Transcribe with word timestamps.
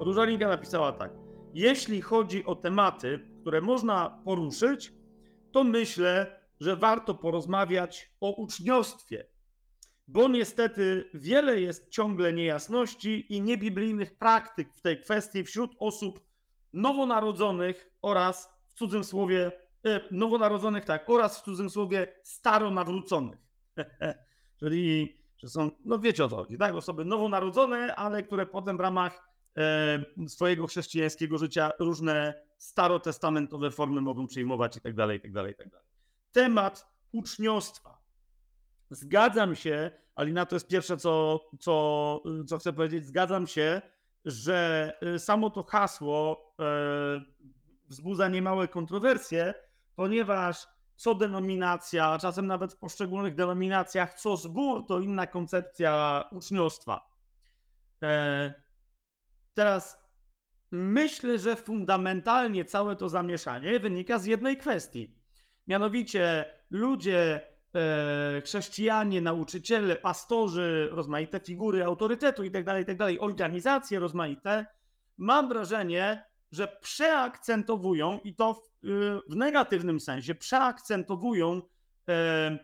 Różalinka 0.00 0.48
napisała 0.48 0.92
tak. 0.92 1.12
Jeśli 1.54 2.02
chodzi 2.02 2.44
o 2.44 2.54
tematy, 2.54 3.28
które 3.40 3.60
można 3.60 4.20
poruszyć, 4.24 4.92
to 5.52 5.64
myślę, 5.64 6.40
że 6.60 6.76
warto 6.76 7.14
porozmawiać 7.14 8.12
o 8.20 8.30
uczniostwie, 8.30 9.26
bo 10.08 10.28
niestety 10.28 11.10
wiele 11.14 11.60
jest 11.60 11.88
ciągle 11.88 12.32
niejasności 12.32 13.34
i 13.34 13.42
niebiblijnych 13.42 14.18
praktyk 14.18 14.74
w 14.74 14.80
tej 14.80 15.00
kwestii 15.00 15.44
wśród 15.44 15.76
osób 15.78 16.20
nowonarodzonych 16.72 17.90
oraz 18.02 18.50
w 18.66 18.74
cudzym 18.74 19.04
słowie, 19.04 19.52
e, 19.86 20.00
nowonarodzonych 20.10 20.84
tak, 20.84 21.10
oraz 21.10 21.40
w 21.40 21.44
cudzym 21.44 21.70
słowie 21.70 22.14
staronawróconych. 22.22 23.38
Czyli, 24.60 25.16
że 25.36 25.48
są, 25.48 25.70
no 25.84 25.98
wiecie 25.98 26.24
o 26.24 26.28
co 26.28 26.36
chodzi, 26.36 26.58
tak, 26.58 26.74
osoby 26.74 27.04
nowonarodzone, 27.04 27.96
ale 27.96 28.22
które 28.22 28.46
potem 28.46 28.76
w 28.76 28.80
ramach 28.80 29.29
swojego 30.28 30.66
chrześcijańskiego 30.66 31.38
życia 31.38 31.70
różne 31.78 32.34
starotestamentowe 32.58 33.70
formy 33.70 34.00
mogą 34.00 34.26
przyjmować 34.26 34.76
i 34.76 34.80
tak 34.80 34.94
dalej, 34.94 35.18
i 35.18 35.20
tak 35.20 35.32
dalej, 35.32 35.52
i 35.52 35.56
tak 35.56 35.70
dalej. 35.70 35.86
Temat 36.32 36.86
uczniostwa. 37.12 37.98
Zgadzam 38.90 39.56
się, 39.56 39.90
ale 40.14 40.30
na 40.32 40.46
to 40.46 40.56
jest 40.56 40.68
pierwsze, 40.68 40.96
co, 40.96 41.40
co, 41.60 42.22
co 42.46 42.58
chcę 42.58 42.72
powiedzieć. 42.72 43.06
Zgadzam 43.06 43.46
się, 43.46 43.82
że 44.24 44.92
y, 45.14 45.18
samo 45.18 45.50
to 45.50 45.62
hasło 45.62 46.52
e, 46.60 47.20
wzbudza 47.88 48.28
niemałe 48.28 48.68
kontrowersje, 48.68 49.54
ponieważ 49.96 50.66
co 50.96 51.14
denominacja, 51.14 52.18
czasem 52.18 52.46
nawet 52.46 52.72
w 52.72 52.76
poszczególnych 52.76 53.34
denominacjach, 53.34 54.14
co 54.14 54.36
zbór, 54.36 54.86
to 54.86 55.00
inna 55.00 55.26
koncepcja 55.26 56.24
uczniostwa. 56.30 57.10
E, 59.60 59.62
teraz 59.62 59.98
myślę, 60.70 61.38
że 61.38 61.56
fundamentalnie 61.56 62.64
całe 62.64 62.96
to 62.96 63.08
zamieszanie 63.08 63.80
wynika 63.80 64.18
z 64.18 64.26
jednej 64.26 64.56
kwestii. 64.56 65.14
Mianowicie 65.66 66.44
ludzie 66.70 67.40
e, 67.74 68.42
chrześcijanie, 68.44 69.20
nauczyciele, 69.20 69.96
pastorzy, 69.96 70.88
rozmaite 70.92 71.40
figury 71.40 71.84
autorytetu 71.84 72.44
itd., 72.44 72.64
tak 72.64 72.78
itd., 72.78 73.14
tak 73.14 73.22
organizacje 73.22 73.98
rozmaite, 73.98 74.66
mam 75.18 75.48
wrażenie, 75.48 76.24
że 76.52 76.68
przeakcentowują 76.80 78.20
i 78.24 78.34
to 78.34 78.54
w, 78.54 78.70
w 79.28 79.36
negatywnym 79.36 80.00
sensie, 80.00 80.34
przeakcentowują 80.34 81.62
e, 82.08 82.12
e, 82.12 82.58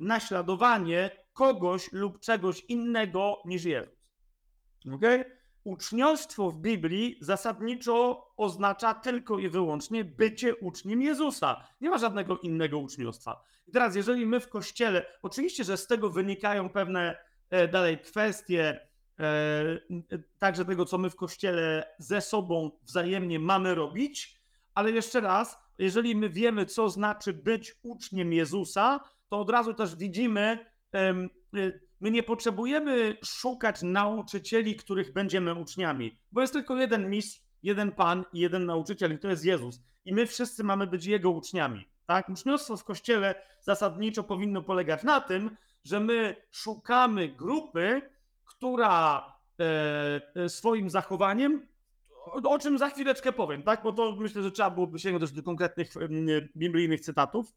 naśladowanie 0.00 1.10
kogoś 1.32 1.92
lub 1.92 2.20
czegoś 2.20 2.60
innego 2.60 3.42
niż 3.44 3.64
Jezus. 3.64 3.94
Okay? 4.94 5.41
Uczniostwo 5.64 6.50
w 6.50 6.58
Biblii 6.58 7.18
zasadniczo 7.20 8.26
oznacza 8.36 8.94
tylko 8.94 9.38
i 9.38 9.48
wyłącznie 9.48 10.04
bycie 10.04 10.56
uczniem 10.56 11.02
Jezusa. 11.02 11.64
Nie 11.80 11.90
ma 11.90 11.98
żadnego 11.98 12.38
innego 12.38 12.78
uczniostwa. 12.78 13.42
I 13.66 13.72
teraz, 13.72 13.96
jeżeli 13.96 14.26
my 14.26 14.40
w 14.40 14.48
kościele, 14.48 15.06
oczywiście, 15.22 15.64
że 15.64 15.76
z 15.76 15.86
tego 15.86 16.10
wynikają 16.10 16.68
pewne 16.68 17.16
e, 17.50 17.68
dalej 17.68 17.98
kwestie, 17.98 18.88
e, 19.20 19.24
także 20.38 20.64
tego, 20.64 20.84
co 20.84 20.98
my 20.98 21.10
w 21.10 21.16
kościele 21.16 21.94
ze 21.98 22.20
sobą 22.20 22.70
wzajemnie 22.82 23.38
mamy 23.38 23.74
robić, 23.74 24.40
ale 24.74 24.90
jeszcze 24.90 25.20
raz, 25.20 25.58
jeżeli 25.78 26.16
my 26.16 26.30
wiemy, 26.30 26.66
co 26.66 26.88
znaczy 26.88 27.32
być 27.32 27.74
uczniem 27.82 28.32
Jezusa, 28.32 29.00
to 29.28 29.40
od 29.40 29.50
razu 29.50 29.74
też 29.74 29.96
widzimy, 29.96 30.66
e, 30.94 31.14
My 32.02 32.10
nie 32.10 32.22
potrzebujemy 32.22 33.16
szukać 33.24 33.82
nauczycieli, 33.82 34.76
których 34.76 35.12
będziemy 35.12 35.54
uczniami, 35.54 36.18
bo 36.32 36.40
jest 36.40 36.52
tylko 36.52 36.76
jeden 36.76 37.10
mistrz, 37.10 37.40
jeden 37.62 37.92
pan 37.92 38.24
i 38.32 38.40
jeden 38.40 38.66
nauczyciel, 38.66 39.14
i 39.14 39.18
to 39.18 39.28
jest 39.28 39.44
Jezus. 39.44 39.80
I 40.04 40.14
my 40.14 40.26
wszyscy 40.26 40.64
mamy 40.64 40.86
być 40.86 41.06
Jego 41.06 41.30
uczniami. 41.30 41.88
Tak? 42.06 42.28
Uczniostwo 42.28 42.76
w 42.76 42.84
kościele 42.84 43.34
zasadniczo 43.60 44.24
powinno 44.24 44.62
polegać 44.62 45.02
na 45.02 45.20
tym, 45.20 45.56
że 45.84 46.00
my 46.00 46.36
szukamy 46.50 47.28
grupy, 47.28 48.02
która 48.44 49.26
e, 49.60 50.20
e 50.34 50.48
swoim 50.48 50.90
zachowaniem, 50.90 51.66
o, 52.26 52.50
o, 52.50 52.58
czym 52.58 52.78
za 52.78 52.88
chwileczkę 52.88 53.32
powiem, 53.32 53.62
tak? 53.62 53.82
bo 53.82 53.92
to 53.92 54.16
myślę, 54.16 54.42
że 54.42 54.50
trzeba 54.50 54.70
byłoby 54.70 54.98
sięgnąć 54.98 55.32
do 55.32 55.42
konkretnych 55.42 55.96
e, 55.96 56.08
biblijnych 56.56 57.00
cytatów, 57.00 57.54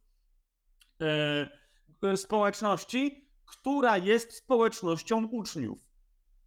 e, 1.02 2.18
społeczności, 2.18 3.25
która 3.46 3.98
jest 3.98 4.34
społecznością 4.34 5.26
uczniów. 5.26 5.80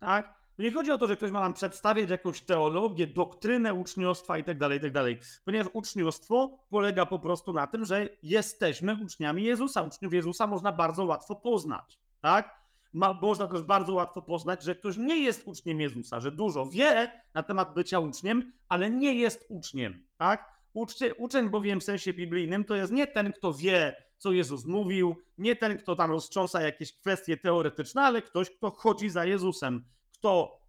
Tak? 0.01 0.39
Nie 0.59 0.73
chodzi 0.73 0.91
o 0.91 0.99
to, 0.99 1.07
że 1.07 1.17
ktoś 1.17 1.31
ma 1.31 1.41
nam 1.41 1.55
przedstawiać 1.55 2.11
jakąś 2.11 2.41
teologię, 2.41 3.07
doktrynę 3.07 3.75
uczniostwa 3.75 4.39
itd., 4.39 4.61
tak 4.61 4.73
itd., 4.73 5.15
tak 5.15 5.43
ponieważ 5.45 5.69
uczniostwo 5.73 6.59
polega 6.71 7.07
po 7.07 7.19
prostu 7.19 7.53
na 7.53 7.67
tym, 7.67 7.85
że 7.85 8.09
jesteśmy 8.23 8.99
uczniami 9.05 9.45
Jezusa. 9.45 9.83
Uczniów 9.83 10.15
Jezusa 10.15 10.47
można 10.47 10.73
bardzo 10.73 11.05
łatwo 11.05 11.37
poznać. 11.37 11.99
Tak? 12.21 12.59
Ma, 12.93 13.13
można 13.23 13.47
też 13.47 13.63
bardzo 13.63 13.95
łatwo 13.95 14.23
poznać, 14.23 14.63
że 14.63 14.75
ktoś 14.75 14.97
nie 14.97 15.19
jest 15.19 15.47
uczniem 15.47 15.81
Jezusa, 15.81 16.21
że 16.21 16.33
dużo 16.33 16.67
wie 16.67 17.13
na 17.35 17.43
temat 17.43 17.75
bycia 17.75 17.99
uczniem, 18.01 18.53
ale 18.69 18.91
nie 18.91 19.15
jest 19.15 19.47
uczniem. 19.49 20.07
Tak? 20.17 20.59
Uczcie, 20.73 21.15
uczeń 21.15 21.49
bowiem 21.49 21.81
w 21.81 21.85
sensie 21.85 22.13
biblijnym 22.13 22.65
to 22.65 22.75
jest 22.75 22.93
nie 22.93 23.07
ten, 23.07 23.33
kto 23.33 23.55
wie, 23.55 23.97
co 24.19 24.33
Jezus 24.33 24.67
mówił, 24.67 25.17
nie 25.39 25.57
ten, 25.57 25.79
kto 25.79 25.97
tam 25.97 26.11
roztrząsa 26.11 26.63
jakieś 26.63 26.93
kwestie 26.93 27.37
teoretyczne, 27.37 28.03
ale 28.03 28.23
ktoś, 28.23 28.51
kto 28.51 28.71
chodzi 28.71 29.11
za 29.11 29.25
Jezusem, 29.25 29.85
kto, 30.13 30.61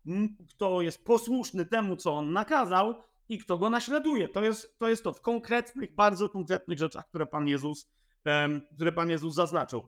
kto 0.50 0.82
jest 0.82 1.06
posłuszny 1.06 1.66
temu, 1.66 1.96
co 1.96 2.18
on 2.18 2.34
nakazał 2.34 3.04
i 3.30 3.40
kto 3.40 3.58
go 3.58 3.70
naśladuje. 3.70 4.30
To 4.30 4.44
jest 4.44 4.80
to, 4.80 4.90
jest 4.90 5.04
to 5.04 5.14
w 5.14 5.22
konkretnych, 5.22 5.96
bardzo 5.96 6.30
konkretnych 6.30 6.80
rzeczach, 6.80 7.08
które 7.08 7.26
Pan 7.26 7.48
Jezus, 7.48 7.90
które 8.76 8.92
Pan 8.92 9.10
Jezus 9.10 9.36
zaznaczył. 9.36 9.88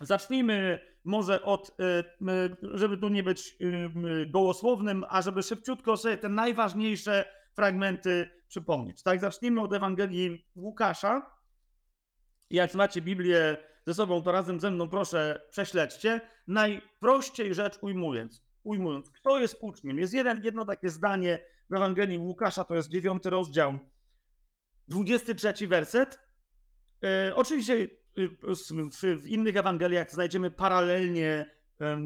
Zacznijmy 0.00 0.80
może 1.04 1.42
od, 1.42 1.76
e, 1.80 2.04
żeby 2.60 2.98
tu 2.98 3.08
nie 3.08 3.22
być 3.22 3.58
gołosłownym, 4.26 5.04
a 5.08 5.22
żeby 5.22 5.42
szybciutko 5.42 5.96
sobie 5.96 6.18
te 6.18 6.28
najważniejsze 6.28 7.24
fragmenty 7.54 8.30
przypomnieć. 8.48 9.02
Tak, 9.02 9.20
zacznijmy 9.20 9.60
od 9.60 9.72
Ewangelii 9.72 10.46
Łukasza. 10.56 11.41
Jak 12.52 12.74
macie 12.74 13.02
Biblię 13.02 13.56
ze 13.86 13.94
sobą, 13.94 14.22
to 14.22 14.32
razem 14.32 14.60
ze 14.60 14.70
mną 14.70 14.88
proszę 14.88 15.40
prześledźcie. 15.50 16.20
Najprościej 16.46 17.54
rzecz 17.54 17.78
ujmując, 17.80 18.42
ujmując, 18.62 19.10
kto 19.10 19.38
jest 19.38 19.56
uczniem? 19.60 19.98
Jest 19.98 20.14
jeden, 20.14 20.44
jedno 20.44 20.64
takie 20.64 20.90
zdanie 20.90 21.38
w 21.70 21.74
Ewangelii 21.74 22.18
Łukasza, 22.18 22.64
to 22.64 22.74
jest 22.74 22.88
dziewiąty 22.88 23.30
rozdział, 23.30 23.78
23 24.88 25.68
werset. 25.68 26.18
E, 27.04 27.34
oczywiście 27.34 27.88
w, 28.16 29.16
w, 29.22 29.26
innych 29.26 29.56
Ewangeliach 29.56 30.10
znajdziemy 30.10 30.50
paralelnie 30.50 31.50
e, 31.80 31.98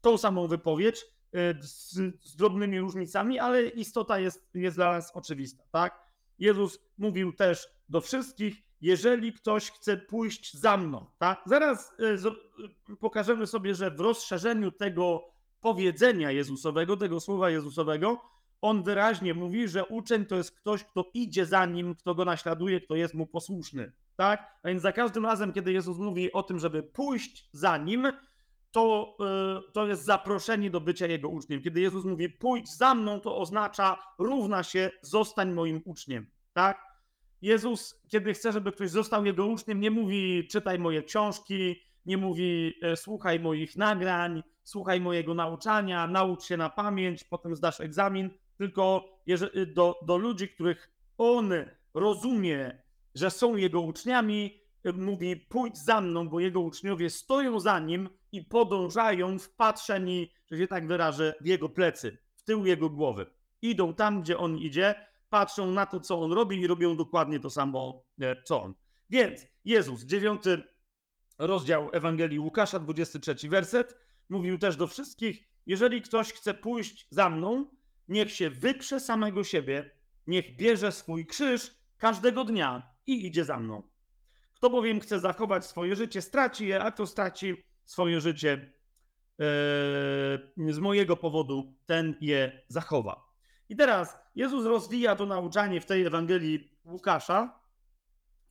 tą 0.00 0.18
samą 0.18 0.46
wypowiedź. 0.46 1.06
E, 1.32 1.62
z, 1.62 1.92
z, 2.22 2.36
drobnymi 2.36 2.80
różnicami, 2.80 3.38
ale 3.38 3.68
istota 3.68 4.18
jest, 4.18 4.50
jest 4.54 4.76
dla 4.76 4.92
nas 4.92 5.10
oczywista, 5.14 5.64
tak? 5.72 6.00
Jezus 6.38 6.78
mówił 6.98 7.32
też 7.32 7.68
do 7.88 8.00
wszystkich, 8.00 8.67
jeżeli 8.80 9.32
ktoś 9.32 9.70
chce 9.70 9.96
pójść 9.96 10.54
za 10.56 10.76
mną, 10.76 11.06
tak? 11.18 11.42
Zaraz 11.46 11.92
e, 12.00 12.04
e, 12.92 12.96
pokażemy 12.96 13.46
sobie, 13.46 13.74
że 13.74 13.90
w 13.90 14.00
rozszerzeniu 14.00 14.72
tego 14.72 15.24
powiedzenia 15.60 16.30
Jezusowego, 16.30 16.96
tego 16.96 17.20
słowa 17.20 17.50
Jezusowego, 17.50 18.20
on 18.60 18.82
wyraźnie 18.82 19.34
mówi, 19.34 19.68
że 19.68 19.84
uczeń 19.84 20.26
to 20.26 20.36
jest 20.36 20.50
ktoś, 20.50 20.84
kto 20.84 21.04
idzie 21.14 21.46
za 21.46 21.66
nim, 21.66 21.94
kto 21.94 22.14
go 22.14 22.24
naśladuje, 22.24 22.80
kto 22.80 22.94
jest 22.94 23.14
mu 23.14 23.26
posłuszny. 23.26 23.92
Tak? 24.16 24.60
A 24.62 24.68
więc 24.68 24.82
za 24.82 24.92
każdym 24.92 25.26
razem, 25.26 25.52
kiedy 25.52 25.72
Jezus 25.72 25.98
mówi 25.98 26.32
o 26.32 26.42
tym, 26.42 26.58
żeby 26.58 26.82
pójść 26.82 27.48
za 27.52 27.76
nim, 27.76 28.12
to, 28.70 29.16
e, 29.20 29.72
to 29.72 29.86
jest 29.86 30.04
zaproszenie 30.04 30.70
do 30.70 30.80
bycia 30.80 31.06
Jego 31.06 31.28
uczniem. 31.28 31.62
Kiedy 31.62 31.80
Jezus 31.80 32.04
mówi 32.04 32.28
pójdź 32.28 32.76
za 32.76 32.94
mną, 32.94 33.20
to 33.20 33.38
oznacza 33.38 33.98
równa 34.18 34.62
się 34.62 34.90
zostań 35.02 35.52
moim 35.52 35.82
uczniem. 35.84 36.26
Tak? 36.52 36.87
Jezus, 37.42 38.00
kiedy 38.08 38.34
chce, 38.34 38.52
żeby 38.52 38.72
ktoś 38.72 38.90
został 38.90 39.24
Jego 39.24 39.46
uczniem, 39.46 39.80
nie 39.80 39.90
mówi 39.90 40.48
czytaj 40.50 40.78
moje 40.78 41.02
książki, 41.02 41.82
nie 42.06 42.16
mówi 42.16 42.74
e, 42.82 42.96
słuchaj 42.96 43.40
moich 43.40 43.76
nagrań, 43.76 44.42
słuchaj 44.62 45.00
mojego 45.00 45.34
nauczania, 45.34 46.06
naucz 46.06 46.44
się 46.44 46.56
na 46.56 46.70
pamięć, 46.70 47.24
potem 47.24 47.56
zdasz 47.56 47.80
egzamin, 47.80 48.30
tylko 48.58 49.04
do, 49.74 49.94
do 50.06 50.16
ludzi, 50.16 50.48
których 50.48 50.90
On 51.18 51.52
rozumie, 51.94 52.82
że 53.14 53.30
są 53.30 53.56
Jego 53.56 53.80
uczniami, 53.80 54.60
mówi 54.94 55.36
pójdź 55.36 55.78
za 55.78 56.00
mną, 56.00 56.28
bo 56.28 56.40
jego 56.40 56.60
uczniowie 56.60 57.10
stoją 57.10 57.60
za 57.60 57.78
nim 57.78 58.08
i 58.32 58.42
podążają 58.42 59.38
wpatrzeni, 59.38 60.32
że 60.50 60.58
się 60.58 60.66
tak 60.66 60.86
wyrażę, 60.86 61.34
w 61.40 61.46
jego 61.46 61.68
plecy, 61.68 62.18
w 62.34 62.42
tył 62.42 62.66
jego 62.66 62.90
głowy. 62.90 63.26
Idą 63.62 63.94
tam, 63.94 64.22
gdzie 64.22 64.38
on 64.38 64.58
idzie, 64.58 64.94
patrzą 65.30 65.70
na 65.70 65.86
to, 65.86 66.00
co 66.00 66.20
on 66.20 66.32
robi 66.32 66.60
i 66.60 66.66
robią 66.66 66.96
dokładnie 66.96 67.40
to 67.40 67.50
samo, 67.50 68.02
e, 68.20 68.42
co 68.42 68.62
on. 68.62 68.74
Więc 69.10 69.46
Jezus, 69.64 70.04
dziewiąty 70.04 70.62
rozdział 71.38 71.90
Ewangelii 71.92 72.38
Łukasza, 72.38 72.78
23 72.78 73.48
werset, 73.48 73.98
mówił 74.28 74.58
też 74.58 74.76
do 74.76 74.86
wszystkich, 74.86 75.48
jeżeli 75.66 76.02
ktoś 76.02 76.32
chce 76.32 76.54
pójść 76.54 77.06
za 77.10 77.30
mną, 77.30 77.66
niech 78.08 78.32
się 78.32 78.50
wyprze 78.50 79.00
samego 79.00 79.44
siebie, 79.44 79.90
niech 80.26 80.56
bierze 80.56 80.92
swój 80.92 81.26
krzyż 81.26 81.74
każdego 81.98 82.44
dnia 82.44 82.94
i 83.06 83.26
idzie 83.26 83.44
za 83.44 83.58
mną. 83.58 83.82
Kto 84.54 84.70
bowiem 84.70 85.00
chce 85.00 85.20
zachować 85.20 85.66
swoje 85.66 85.96
życie, 85.96 86.22
straci 86.22 86.66
je, 86.66 86.82
a 86.82 86.90
kto 86.90 87.06
straci 87.06 87.64
swoje 87.84 88.20
życie 88.20 88.52
e, 88.52 88.72
z 90.72 90.78
mojego 90.78 91.16
powodu, 91.16 91.74
ten 91.86 92.14
je 92.20 92.62
zachowa. 92.68 93.27
I 93.68 93.76
teraz 93.76 94.18
Jezus 94.34 94.66
rozwija 94.66 95.16
to 95.16 95.26
nauczanie 95.26 95.80
w 95.80 95.86
tej 95.86 96.06
Ewangelii 96.06 96.78
Łukasza 96.84 97.60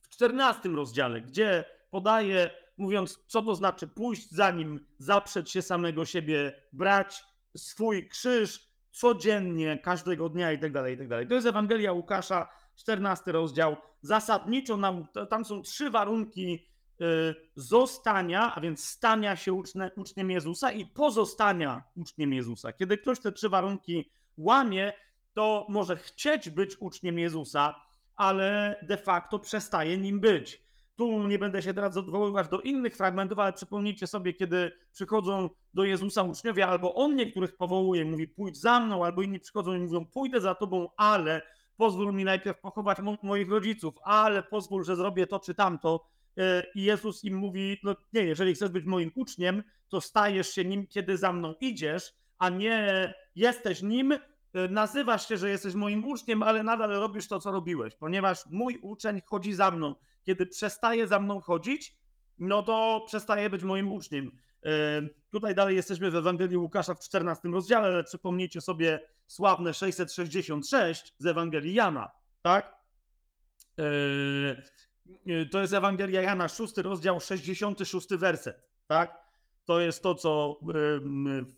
w 0.00 0.08
14 0.08 0.68
rozdziale, 0.68 1.20
gdzie 1.20 1.64
podaje, 1.90 2.50
mówiąc, 2.76 3.24
co 3.26 3.42
to 3.42 3.54
znaczy 3.54 3.86
pójść 3.86 4.30
za 4.30 4.50
nim, 4.50 4.86
zaprzeć 4.98 5.50
się 5.50 5.62
samego 5.62 6.04
siebie, 6.04 6.52
brać 6.72 7.24
swój 7.56 8.08
krzyż 8.08 8.68
codziennie, 8.90 9.78
każdego 9.78 10.28
dnia 10.28 10.52
i 10.52 10.58
tak 10.58 10.72
dalej, 10.72 10.94
i 10.94 10.98
tak 10.98 11.08
dalej. 11.08 11.28
To 11.28 11.34
jest 11.34 11.46
Ewangelia 11.46 11.92
Łukasza, 11.92 12.48
14 12.76 13.32
rozdział. 13.32 13.76
Zasadniczo 14.02 14.76
nam, 14.76 15.06
tam 15.30 15.44
są 15.44 15.62
trzy 15.62 15.90
warunki 15.90 16.66
y, 17.00 17.04
zostania, 17.56 18.54
a 18.54 18.60
więc 18.60 18.84
stania 18.84 19.36
się 19.36 19.52
uczne, 19.52 19.90
uczniem 19.96 20.30
Jezusa 20.30 20.72
i 20.72 20.86
pozostania 20.86 21.82
uczniem 21.96 22.32
Jezusa. 22.32 22.72
Kiedy 22.72 22.98
ktoś 22.98 23.20
te 23.20 23.32
trzy 23.32 23.48
warunki 23.48 24.10
łamie, 24.36 24.92
to 25.38 25.66
może 25.68 25.96
chcieć 25.96 26.50
być 26.50 26.76
uczniem 26.80 27.18
Jezusa, 27.18 27.74
ale 28.16 28.76
de 28.82 28.96
facto 28.96 29.38
przestaje 29.38 29.98
nim 29.98 30.20
być. 30.20 30.62
Tu 30.96 31.28
nie 31.28 31.38
będę 31.38 31.62
się 31.62 31.74
teraz 31.74 31.96
odwoływać 31.96 32.48
do 32.48 32.60
innych 32.60 32.96
fragmentów, 32.96 33.38
ale 33.38 33.52
przypomnijcie 33.52 34.06
sobie, 34.06 34.34
kiedy 34.34 34.72
przychodzą 34.92 35.50
do 35.74 35.84
Jezusa 35.84 36.22
uczniowie, 36.22 36.66
albo 36.66 36.94
on 36.94 37.16
niektórych 37.16 37.56
powołuje, 37.56 38.04
mówi 38.04 38.28
pójdź 38.28 38.60
za 38.60 38.80
mną, 38.80 39.04
albo 39.04 39.22
inni 39.22 39.40
przychodzą 39.40 39.74
i 39.74 39.78
mówią 39.78 40.06
pójdę 40.06 40.40
za 40.40 40.54
tobą, 40.54 40.88
ale 40.96 41.42
pozwól 41.76 42.14
mi 42.14 42.24
najpierw 42.24 42.60
pochować 42.60 42.98
mo 42.98 43.16
moich 43.22 43.50
rodziców, 43.50 43.94
ale 44.02 44.42
pozwól, 44.42 44.84
że 44.84 44.96
zrobię 44.96 45.26
to 45.26 45.40
czy 45.40 45.54
tamto. 45.54 46.06
E, 46.38 46.64
I 46.74 46.82
Jezus 46.82 47.24
im 47.24 47.34
mówi, 47.36 47.80
no 47.82 47.96
nie, 48.12 48.24
jeżeli 48.24 48.54
chcesz 48.54 48.70
być 48.70 48.84
moim 48.84 49.12
uczniem, 49.14 49.62
to 49.88 50.00
stajesz 50.00 50.50
się 50.50 50.64
nim, 50.64 50.86
kiedy 50.86 51.16
za 51.16 51.32
mną 51.32 51.54
idziesz, 51.60 52.14
a 52.38 52.48
nie 52.48 53.14
jesteś 53.36 53.82
nim, 53.82 54.18
nazywasz 54.70 55.28
się, 55.28 55.36
że 55.36 55.50
jesteś 55.50 55.74
moim 55.74 56.04
uczniem, 56.04 56.42
ale 56.42 56.62
nadal 56.62 56.90
robisz 56.90 57.28
to, 57.28 57.40
co 57.40 57.50
robiłeś, 57.50 57.94
ponieważ 57.94 58.46
mój 58.46 58.78
uczeń 58.82 59.22
chodzi 59.26 59.52
za 59.52 59.70
mną. 59.70 59.94
Kiedy 60.22 60.46
przestaje 60.46 61.06
za 61.06 61.18
mną 61.20 61.40
chodzić, 61.40 61.96
no 62.38 62.62
to 62.62 63.04
przestaje 63.06 63.50
być 63.50 63.62
moim 63.62 63.92
uczniem. 63.92 64.38
Tutaj 65.30 65.54
dalej 65.54 65.76
jesteśmy 65.76 66.10
w 66.10 66.16
Ewangelii 66.16 66.56
Łukasza 66.56 66.94
w 66.94 67.00
14 67.00 67.48
rozdziale, 67.48 67.86
ale 67.88 68.04
przypomnijcie 68.04 68.60
sobie 68.60 69.00
sławne 69.26 69.74
666 69.74 71.14
z 71.18 71.26
Ewangelii 71.26 71.74
Jana, 71.74 72.10
tak? 72.42 72.78
To 75.50 75.60
jest 75.60 75.72
Ewangelia 75.72 76.22
Jana, 76.22 76.48
6 76.48 76.76
rozdział, 76.76 77.20
66 77.20 78.08
werset, 78.08 78.62
tak? 78.86 79.27
To 79.68 79.80
jest 79.80 80.02
to, 80.02 80.14
co 80.14 80.60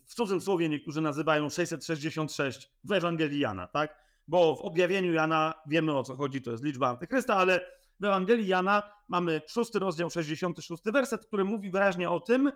w 0.07 0.13
cudzym 0.13 0.41
słowie 0.41 0.69
niektórzy 0.69 1.01
nazywają 1.01 1.49
666 1.49 2.71
w 2.83 2.91
Ewangelii 2.91 3.39
Jana, 3.39 3.67
tak? 3.67 4.05
Bo 4.27 4.55
w 4.55 4.61
objawieniu 4.61 5.13
Jana 5.13 5.53
wiemy 5.67 5.97
o 5.97 6.03
co 6.03 6.15
chodzi, 6.15 6.41
to 6.41 6.51
jest 6.51 6.63
liczba 6.63 6.89
Antychrysta, 6.89 7.35
ale 7.35 7.71
w 7.99 8.05
Ewangelii 8.05 8.47
Jana 8.47 8.83
mamy 9.07 9.41
6 9.47 9.75
rozdział, 9.75 10.09
66 10.09 10.83
werset, 10.85 11.25
który 11.25 11.43
mówi 11.43 11.71
wyraźnie 11.71 12.09
o 12.09 12.19
tym, 12.19 12.51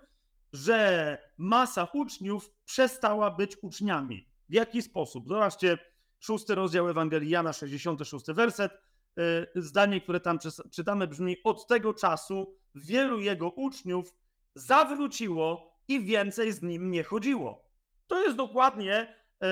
że 0.53 1.17
masa 1.37 1.87
uczniów 1.93 2.51
przestała 2.65 3.31
być 3.31 3.57
uczniami. 3.61 4.27
W 4.49 4.53
jaki 4.53 4.81
sposób? 4.81 5.27
Zobaczcie, 5.27 5.77
szósty 6.19 6.55
rozdział 6.55 6.89
Ewangelii 6.89 7.29
Jana, 7.29 7.53
66 7.53 8.25
werset. 8.27 8.71
Y, 9.19 9.61
zdanie, 9.61 10.01
które 10.01 10.19
tam 10.19 10.39
czytamy, 10.71 11.07
brzmi: 11.07 11.37
Od 11.43 11.67
tego 11.67 11.93
czasu 11.93 12.55
wielu 12.75 13.19
jego 13.19 13.49
uczniów 13.49 14.13
zawróciło 14.55 15.75
i 15.87 16.01
więcej 16.01 16.51
z 16.51 16.61
nim 16.61 16.91
nie 16.91 17.03
chodziło. 17.03 17.65
To 18.07 18.23
jest 18.23 18.37
dokładnie 18.37 19.15
y, 19.43 19.47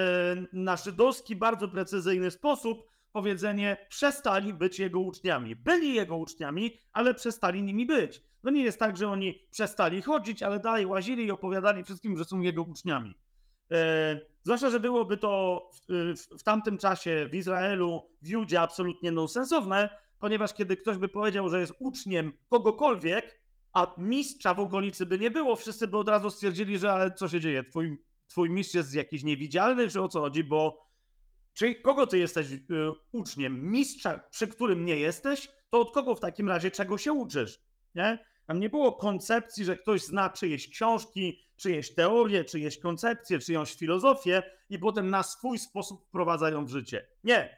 na 0.53 0.75
żydowski, 0.75 1.35
bardzo 1.35 1.67
precyzyjny 1.67 2.31
sposób 2.31 2.83
powiedzenie: 3.11 3.77
przestali 3.89 4.53
być 4.53 4.79
jego 4.79 4.99
uczniami. 4.99 5.55
Byli 5.55 5.93
jego 5.93 6.17
uczniami, 6.17 6.77
ale 6.93 7.13
przestali 7.13 7.63
nimi 7.63 7.85
być. 7.85 8.21
No 8.43 8.51
nie 8.51 8.63
jest 8.63 8.79
tak, 8.79 8.97
że 8.97 9.09
oni 9.09 9.47
przestali 9.51 10.01
chodzić, 10.01 10.43
ale 10.43 10.59
dalej 10.59 10.85
łazili 10.85 11.25
i 11.25 11.31
opowiadali 11.31 11.83
wszystkim, 11.83 12.17
że 12.17 12.25
są 12.25 12.41
jego 12.41 12.63
uczniami. 12.63 13.15
E, 13.71 14.19
zwłaszcza, 14.43 14.69
że 14.69 14.79
byłoby 14.79 15.17
to 15.17 15.61
w, 15.73 15.79
w, 16.17 16.39
w, 16.39 16.43
tamtym 16.43 16.77
czasie 16.77 17.27
w 17.31 17.35
Izraelu, 17.35 18.09
w 18.21 18.27
Judzie 18.27 18.61
absolutnie 18.61 19.11
nonsensowne, 19.11 19.89
ponieważ 20.19 20.53
kiedy 20.53 20.77
ktoś 20.77 20.97
by 20.97 21.09
powiedział, 21.09 21.49
że 21.49 21.59
jest 21.59 21.73
uczniem 21.79 22.33
kogokolwiek, 22.49 23.42
a 23.73 23.95
mistrza 23.97 24.53
w 24.53 24.59
okolicy 24.59 25.05
by 25.05 25.19
nie 25.19 25.31
było, 25.31 25.55
wszyscy 25.55 25.87
by 25.87 25.97
od 25.97 26.09
razu 26.09 26.29
stwierdzili, 26.29 26.77
że 26.77 26.91
ale 26.91 27.11
co 27.11 27.27
się 27.27 27.39
dzieje, 27.39 27.63
twój, 27.63 27.97
twój 28.27 28.49
mistrz 28.49 28.73
jest 28.73 28.93
jakiś 28.93 29.23
niewidzialny, 29.23 29.89
czy 29.89 30.01
o 30.01 30.07
co 30.07 30.19
chodzi, 30.19 30.43
bo 30.43 30.83
czy 31.53 31.75
kogo 31.75 32.07
ty 32.07 32.17
jesteś 32.19 32.51
y, 32.51 32.59
uczniem? 33.11 33.71
Mistrza, 33.71 34.19
przy 34.31 34.47
którym 34.47 34.85
nie 34.85 34.95
jesteś, 34.97 35.51
to 35.69 35.81
od 35.81 35.93
kogo 35.93 36.15
w 36.15 36.19
takim 36.19 36.49
razie 36.49 36.71
czego 36.71 36.97
się 36.97 37.13
uczysz? 37.13 37.59
Nie? 37.95 38.25
Tam 38.45 38.59
nie 38.59 38.69
było 38.69 38.91
koncepcji, 38.91 39.65
że 39.65 39.77
ktoś 39.77 40.01
zna 40.01 40.29
czyjeś 40.29 40.69
książki, 40.69 41.39
czyjeś 41.55 41.95
teorie, 41.95 42.45
czyjeś 42.45 42.79
koncepcje, 42.79 43.39
czyjąś 43.39 43.75
filozofię 43.75 44.43
i 44.69 44.79
potem 44.79 45.09
na 45.09 45.23
swój 45.23 45.59
sposób 45.59 46.05
wprowadza 46.07 46.49
ją 46.49 46.65
w 46.65 46.69
życie. 46.69 47.07
Nie. 47.23 47.57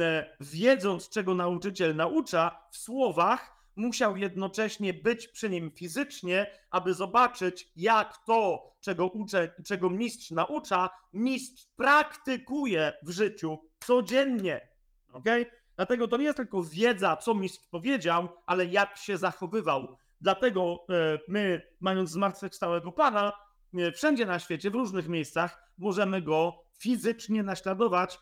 E, 0.00 0.36
wiedząc, 0.40 1.08
czego 1.08 1.34
nauczyciel 1.34 1.96
naucza, 1.96 2.66
w 2.70 2.76
słowach 2.76 3.53
musiał 3.76 4.16
jednocześnie 4.16 4.94
być 4.94 5.28
przy 5.28 5.50
nim 5.50 5.70
fizycznie, 5.70 6.46
aby 6.70 6.94
zobaczyć, 6.94 7.72
jak 7.76 8.18
to, 8.26 8.72
czego, 8.80 9.06
uczę, 9.06 9.54
czego 9.66 9.90
mistrz 9.90 10.30
naucza, 10.30 10.90
mistrz 11.12 11.66
praktykuje 11.76 12.92
w 13.02 13.10
życiu 13.10 13.58
codziennie. 13.80 14.68
Okay? 15.12 15.46
Dlatego 15.76 16.08
to 16.08 16.16
nie 16.16 16.24
jest 16.24 16.36
tylko 16.36 16.62
wiedza, 16.62 17.16
co 17.16 17.34
mistrz 17.34 17.68
powiedział, 17.70 18.28
ale 18.46 18.66
jak 18.66 18.96
się 18.96 19.16
zachowywał. 19.16 19.96
Dlatego 20.20 20.86
e, 20.90 21.18
my, 21.28 21.62
mając 21.80 22.10
zmartwychwstałego 22.10 22.92
Pana, 22.92 23.32
e, 23.74 23.92
wszędzie 23.92 24.26
na 24.26 24.38
świecie, 24.38 24.70
w 24.70 24.74
różnych 24.74 25.08
miejscach, 25.08 25.72
możemy 25.78 26.22
go 26.22 26.64
fizycznie 26.78 27.42
naśladować, 27.42 28.18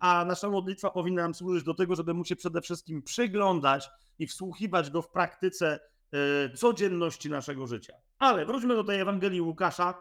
a 0.00 0.24
nasza 0.24 0.50
modlitwa 0.50 0.90
powinna 0.90 1.22
nam 1.22 1.34
służyć 1.34 1.64
do 1.64 1.74
tego, 1.74 1.96
żeby 1.96 2.14
mu 2.14 2.24
się 2.24 2.36
przede 2.36 2.60
wszystkim 2.60 3.02
przyglądać 3.02 3.90
i 4.18 4.26
wsłuchiwać 4.26 4.90
go 4.90 5.02
w 5.02 5.10
praktyce 5.10 5.80
e, 6.12 6.50
codzienności 6.56 7.30
naszego 7.30 7.66
życia. 7.66 7.94
Ale 8.18 8.46
wróćmy 8.46 8.74
do 8.74 8.84
tej 8.84 9.00
Ewangelii 9.00 9.40
Łukasza, 9.40 9.94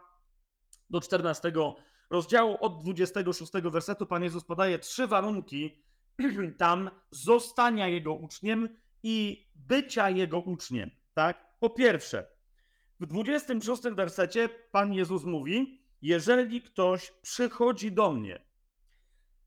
do 0.90 1.02
14 1.02 1.52
rozdziału, 2.10 2.58
od 2.60 2.82
26 2.82 3.54
wersetu 3.54 4.06
Pan 4.06 4.24
Jezus 4.24 4.44
podaje 4.44 4.80
trzy 4.80 5.08
warunki 5.08 5.84
tam 6.58 6.90
zostania 7.12 7.88
Jego 7.88 8.14
uczniem 8.14 8.70
i 9.04 9.48
bycia 9.56 10.10
Jego 10.10 10.40
uczniem. 10.40 10.92
Tak? 11.14 11.60
Po 11.60 11.70
pierwsze, 11.70 12.28
w 13.00 13.06
26 13.06 13.84
wersecie 13.84 14.50
Pan 14.72 14.94
Jezus 14.94 15.24
mówi, 15.24 15.84
jeżeli 16.02 16.62
ktoś 16.62 17.12
przychodzi 17.22 17.92
do 17.92 18.12
mnie, 18.12 18.46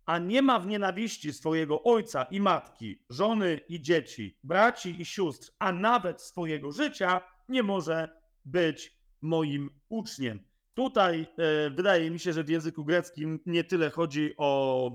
a 0.06 0.18
nie 0.18 0.42
ma 0.42 0.58
w 0.60 0.66
nienawiści 0.66 1.32
swojego 1.32 1.82
ojca 1.82 2.22
i 2.22 2.40
matki, 2.40 3.02
żony 3.10 3.60
i 3.68 3.80
dzieci, 3.80 4.38
braci 4.44 5.00
i 5.00 5.04
sióstr, 5.04 5.52
a 5.58 5.72
nawet 5.72 6.22
swojego 6.22 6.72
życia, 6.72 7.20
nie 7.48 7.62
może 7.62 8.08
być 8.44 8.96
moim 9.20 9.70
uczniem. 9.88 10.40
Tutaj 10.74 11.26
e, 11.38 11.70
wydaje 11.70 12.10
mi 12.10 12.18
się, 12.18 12.32
że 12.32 12.44
w 12.44 12.48
języku 12.48 12.84
greckim 12.84 13.40
nie 13.46 13.64
tyle 13.64 13.90
chodzi 13.90 14.34
o 14.36 14.90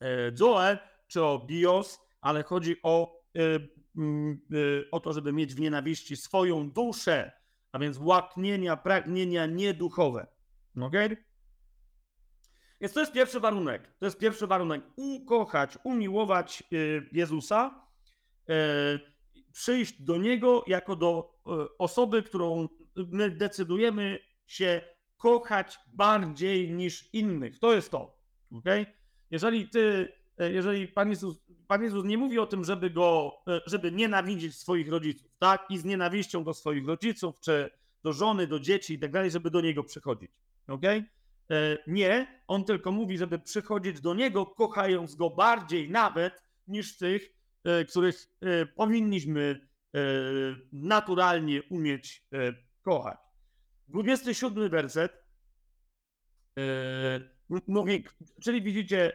e, 0.00 0.36
zoe 0.36 0.78
czy 1.08 1.24
o 1.24 1.46
bios, 1.46 2.00
ale 2.20 2.42
chodzi 2.42 2.76
o, 2.82 3.22
e, 3.36 3.40
mm, 3.96 4.40
e, 4.52 4.90
o 4.90 5.00
to, 5.00 5.12
żeby 5.12 5.32
mieć 5.32 5.54
w 5.54 5.60
nienawiści 5.60 6.16
swoją 6.16 6.70
duszę, 6.70 7.32
a 7.72 7.78
więc 7.78 7.98
łaknienia, 7.98 8.76
pragnienia 8.76 9.46
nieduchowe. 9.46 10.26
Okay? 10.80 11.16
Więc 12.80 12.92
to 12.92 13.00
jest 13.00 13.12
pierwszy 13.12 13.40
warunek. 13.40 13.90
To 13.98 14.04
jest 14.04 14.18
pierwszy 14.18 14.46
warunek. 14.46 14.82
Ukochać, 14.96 15.78
umiłować 15.84 16.62
e, 16.62 16.76
Jezusa, 17.12 17.86
e, 18.48 18.54
przyjść 19.52 20.02
do 20.02 20.16
Niego 20.16 20.64
jako 20.66 20.96
do 20.96 21.34
e, 21.46 21.50
osoby, 21.78 22.22
którą 22.22 22.68
my 22.96 23.30
decydujemy 23.30 24.18
się 24.46 24.80
kochać 25.16 25.78
bardziej 25.86 26.72
niż 26.72 27.14
innych. 27.14 27.58
To 27.58 27.74
jest 27.74 27.90
to. 27.90 28.18
Okay? 28.52 28.86
Jeżeli 29.30 29.68
ty, 29.68 30.12
jeżeli 30.38 30.88
Pan 30.88 31.10
Jezus, 31.10 31.36
Pan 31.66 31.82
Jezus 31.82 32.04
nie 32.04 32.18
mówi 32.18 32.38
o 32.38 32.46
tym, 32.46 32.64
żeby 32.64 32.90
go, 32.90 33.32
żeby 33.66 33.92
nienawidzić 33.92 34.56
swoich 34.56 34.88
rodziców, 34.88 35.30
tak? 35.38 35.66
I 35.70 35.78
z 35.78 35.84
nienawiścią 35.84 36.44
do 36.44 36.54
swoich 36.54 36.86
rodziców, 36.86 37.40
czy 37.40 37.70
do 38.02 38.12
żony, 38.12 38.46
do 38.46 38.60
dzieci 38.60 38.94
i 38.94 38.98
tak 38.98 39.12
dalej, 39.12 39.30
żeby 39.30 39.50
do 39.50 39.60
niego 39.60 39.84
przychodzić. 39.84 40.30
Ok? 40.68 40.82
Nie, 41.86 42.40
on 42.48 42.64
tylko 42.64 42.92
mówi, 42.92 43.18
żeby 43.18 43.38
przychodzić 43.38 44.00
do 44.00 44.14
niego, 44.14 44.46
kochając 44.46 45.14
go 45.14 45.30
bardziej 45.30 45.90
nawet 45.90 46.42
niż 46.68 46.96
tych, 46.96 47.32
e, 47.64 47.84
których 47.84 48.26
e, 48.40 48.66
powinniśmy 48.66 49.68
e, 49.94 49.98
naturalnie 50.72 51.62
umieć 51.62 52.24
kochać. 52.82 53.18
27 53.88 54.68
werset 54.68 55.28
mówi, 57.66 58.04
czyli 58.42 58.62
widzicie, 58.62 59.12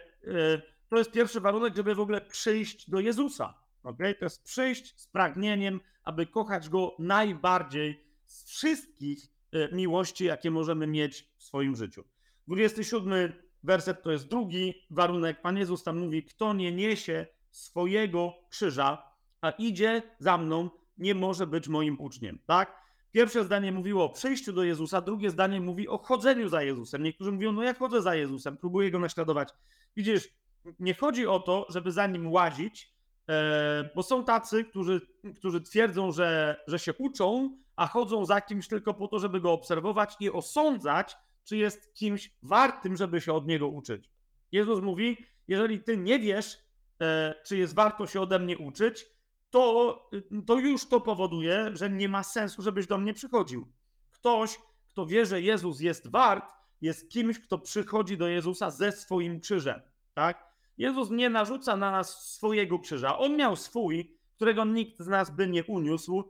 to 0.89 0.97
jest 0.97 1.11
pierwszy 1.11 1.41
warunek, 1.41 1.75
żeby 1.75 1.95
w 1.95 1.99
ogóle 1.99 2.21
przyjść 2.21 2.89
do 2.89 2.99
Jezusa. 2.99 3.53
Okay? 3.83 4.15
To 4.15 4.25
jest 4.25 4.43
przyjść 4.43 5.01
z 5.01 5.07
pragnieniem, 5.07 5.79
aby 6.03 6.25
kochać 6.25 6.69
Go 6.69 6.95
najbardziej 6.99 8.05
z 8.25 8.45
wszystkich 8.45 9.19
miłości, 9.71 10.25
jakie 10.25 10.51
możemy 10.51 10.87
mieć 10.87 11.29
w 11.37 11.43
swoim 11.43 11.75
życiu. 11.75 12.03
27 12.47 13.33
werset 13.63 14.03
to 14.03 14.12
jest 14.12 14.27
drugi 14.27 14.73
warunek. 14.89 15.41
Pan 15.41 15.57
Jezus 15.57 15.83
tam 15.83 16.00
mówi: 16.00 16.23
Kto 16.23 16.53
nie 16.53 16.71
niesie 16.71 17.27
swojego 17.51 18.33
krzyża, 18.50 19.03
a 19.41 19.50
idzie 19.50 20.01
za 20.19 20.38
mną, 20.38 20.69
nie 20.97 21.15
może 21.15 21.47
być 21.47 21.67
moim 21.67 22.01
uczniem. 22.01 22.39
Tak? 22.45 22.83
Pierwsze 23.12 23.43
zdanie 23.43 23.71
mówiło 23.71 24.05
o 24.05 24.09
przyjściu 24.09 24.53
do 24.53 24.63
Jezusa, 24.63 25.01
drugie 25.01 25.29
zdanie 25.29 25.62
mówi 25.62 25.88
o 25.88 25.97
chodzeniu 25.97 26.50
za 26.50 26.63
Jezusem. 26.63 27.03
Niektórzy 27.03 27.31
mówią: 27.31 27.51
No, 27.51 27.63
ja 27.63 27.73
chodzę 27.73 28.01
za 28.01 28.15
Jezusem, 28.15 28.57
próbuję 28.57 28.91
go 28.91 29.00
naśladować. 29.00 29.50
Widzisz, 29.95 30.29
nie 30.79 30.93
chodzi 30.93 31.27
o 31.27 31.39
to, 31.39 31.67
żeby 31.69 31.91
za 31.91 32.07
nim 32.07 32.31
łazić, 32.31 32.93
e, 33.29 33.89
bo 33.95 34.03
są 34.03 34.23
tacy, 34.23 34.65
którzy, 34.65 35.01
którzy 35.35 35.62
twierdzą, 35.62 36.12
że, 36.12 36.57
że 36.67 36.79
się 36.79 36.93
uczą, 36.93 37.57
a 37.75 37.88
chodzą 37.88 38.25
za 38.25 38.41
kimś 38.41 38.67
tylko 38.67 38.93
po 38.93 39.07
to, 39.07 39.19
żeby 39.19 39.41
go 39.41 39.51
obserwować 39.51 40.15
i 40.19 40.31
osądzać, 40.31 41.15
czy 41.43 41.57
jest 41.57 41.93
kimś 41.93 42.31
wartym, 42.43 42.97
żeby 42.97 43.21
się 43.21 43.33
od 43.33 43.47
niego 43.47 43.67
uczyć. 43.67 44.09
Jezus 44.51 44.81
mówi: 44.81 45.17
Jeżeli 45.47 45.79
ty 45.79 45.97
nie 45.97 46.19
wiesz, 46.19 46.57
e, 47.01 47.35
czy 47.45 47.57
jest 47.57 47.75
warto 47.75 48.07
się 48.07 48.21
ode 48.21 48.39
mnie 48.39 48.57
uczyć, 48.57 49.05
to, 49.50 50.09
to 50.47 50.59
już 50.59 50.85
to 50.85 51.01
powoduje, 51.01 51.69
że 51.73 51.89
nie 51.89 52.09
ma 52.09 52.23
sensu, 52.23 52.62
żebyś 52.62 52.88
do 52.88 52.97
mnie 52.97 53.13
przychodził. 53.13 53.67
Ktoś, 54.12 54.59
kto 54.88 55.05
wie, 55.05 55.25
że 55.25 55.41
Jezus 55.41 55.79
jest 55.79 56.12
wart, 56.12 56.45
jest 56.81 57.09
kimś, 57.09 57.39
kto 57.39 57.59
przychodzi 57.59 58.17
do 58.17 58.27
Jezusa 58.27 58.71
ze 58.71 58.91
swoim 58.91 59.39
krzyżem. 59.39 59.81
Tak? 60.13 60.53
Jezus 60.77 61.09
nie 61.09 61.29
narzuca 61.29 61.77
na 61.77 61.91
nas 61.91 62.33
swojego 62.33 62.79
krzyża. 62.79 63.17
On 63.17 63.38
miał 63.38 63.55
swój, 63.55 64.17
którego 64.35 64.65
nikt 64.65 65.00
z 65.00 65.07
nas 65.07 65.35
by 65.35 65.47
nie 65.47 65.63
uniósł, 65.63 66.23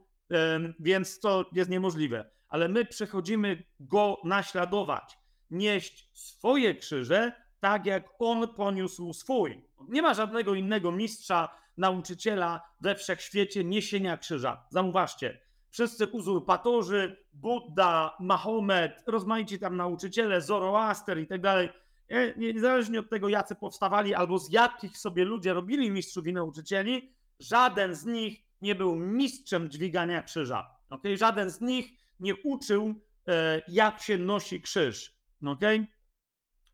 więc 0.80 1.20
to 1.20 1.46
jest 1.54 1.70
niemożliwe 1.70 2.30
ale 2.54 2.68
my 2.68 2.86
przechodzimy 2.86 3.64
go 3.80 4.18
naśladować, 4.24 5.18
nieść 5.52 6.10
swoje 6.14 6.76
krzyże, 6.76 7.32
tak 7.60 7.86
jak 7.86 8.10
on 8.20 8.48
poniósł 8.48 9.14
swój. 9.14 9.64
Nie 9.90 10.02
ma 10.02 10.14
żadnego 10.14 10.54
innego 10.54 10.92
mistrza, 10.92 11.50
nauczyciela 11.78 12.62
we 12.82 12.96
wszechświecie 12.96 13.64
niesienia 13.64 14.18
krzyża. 14.18 14.66
Zauważcie, 14.70 15.42
wszyscy 15.70 16.08
uzurpatorzy, 16.08 17.18
Buddha, 17.34 18.18
Mahomet, 18.20 19.04
rozmaici 19.08 19.60
tam 19.60 19.78
nauczyciele, 19.78 20.42
Zoroaster 20.42 21.20
i 21.20 21.28
tak 21.28 21.42
dalej, 21.42 21.70
e, 22.10 22.36
niezależnie 22.36 23.00
od 23.00 23.10
tego, 23.10 23.30
jacy 23.30 23.56
powstawali 23.56 24.14
albo 24.14 24.40
z 24.40 24.52
jakich 24.52 24.98
sobie 24.98 25.26
ludzie 25.26 25.54
robili 25.54 25.92
mistrzów 25.92 26.28
i 26.28 26.34
nauczycieli, 26.34 27.14
żaden 27.40 27.96
z 27.96 28.06
nich 28.06 28.44
nie 28.62 28.76
był 28.76 28.96
mistrzem 28.96 29.70
dźwigania 29.70 30.24
krzyża. 30.24 30.70
Okay? 30.90 31.18
Żaden 31.18 31.50
z 31.50 31.62
nich 31.62 32.03
nie 32.24 32.36
uczył, 32.36 32.96
e, 33.28 33.62
jak 33.68 34.02
się 34.02 34.18
nosi 34.18 34.62
krzyż. 34.62 35.18
Okay? 35.46 35.88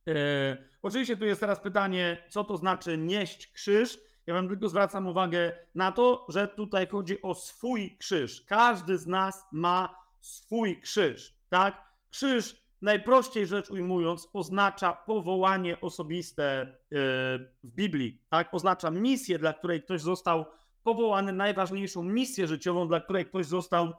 E, 0.08 0.58
oczywiście 0.82 1.18
tu 1.18 1.26
jest 1.26 1.42
teraz 1.42 1.60
pytanie, 1.60 2.24
co 2.30 2.44
to 2.44 2.58
znaczy 2.58 2.98
nieść 2.98 3.52
krzyż. 3.52 4.00
Ja 4.28 4.34
wam 4.34 4.50
tylko 4.50 4.70
zwracam 4.70 5.08
uwagę 5.08 5.52
na 5.76 5.92
to, 5.92 6.26
że 6.30 6.48
tutaj 6.48 6.88
chodzi 6.88 7.22
o 7.22 7.36
swój 7.36 7.98
krzyż. 7.98 8.42
Każdy 8.42 8.98
z 8.98 9.08
nas 9.08 9.46
ma 9.52 9.96
swój 10.20 10.82
krzyż, 10.82 11.36
tak? 11.50 11.90
Krzyż, 12.10 12.56
najprościej 12.82 13.48
rzecz 13.48 13.70
ujmując, 13.70 14.30
oznacza 14.34 14.94
powołanie 14.94 15.82
osobiste 15.82 16.62
e, 16.62 16.76
w 17.64 17.76
Biblii, 17.76 18.22
tak? 18.30 18.54
Oznacza 18.54 18.92
misję, 18.92 19.40
dla 19.40 19.54
której 19.54 19.84
ktoś 19.84 20.02
został 20.02 20.46
powołany, 20.84 21.34
najważniejszą 21.34 22.04
misję 22.04 22.48
życiową, 22.48 22.88
dla 22.88 23.00
której 23.00 23.26
ktoś 23.26 23.46
został 23.46 23.94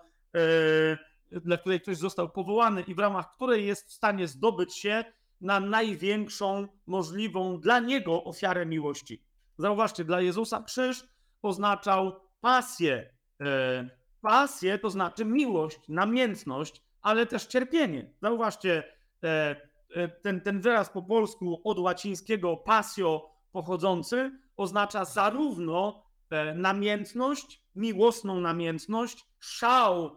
dla 1.33 1.57
której 1.57 1.81
ktoś 1.81 1.97
został 1.97 2.31
powołany 2.31 2.83
i 2.83 2.95
w 2.95 2.99
ramach 2.99 3.35
której 3.35 3.67
jest 3.67 3.89
w 3.89 3.93
stanie 3.93 4.29
zdobyć 4.29 4.77
się 4.77 5.05
na 5.41 5.61
największą 5.61 6.69
możliwą 6.87 7.61
dla 7.61 7.81
niego 7.81 8.25
ofiarę 8.25 8.67
miłości. 8.67 9.25
Zauważcie, 9.59 10.05
dla 10.05 10.21
Jezusa 10.21 10.63
krzyż 10.63 11.05
oznaczał 11.43 12.21
pasję. 12.41 13.11
E, 13.41 13.91
pasję 14.21 14.79
to 14.79 14.91
znaczy 14.91 15.25
miłość, 15.25 15.79
namiętność, 15.89 16.83
ale 17.03 17.27
też 17.27 17.47
cierpienie. 17.47 18.11
Zauważcie, 18.23 18.85
e, 19.25 19.57
e, 19.95 20.09
ten, 20.09 20.41
ten 20.41 20.61
wyraz 20.61 20.91
po 20.91 21.03
polsku 21.03 21.61
od 21.65 21.79
łacińskiego 21.79 22.57
pasio 22.57 23.31
pochodzący 23.53 24.39
oznacza 24.57 25.05
zarówno 25.05 26.03
namiętność, 26.55 27.63
miłosną 27.75 28.41
namiętność, 28.41 29.27
szał 29.39 30.17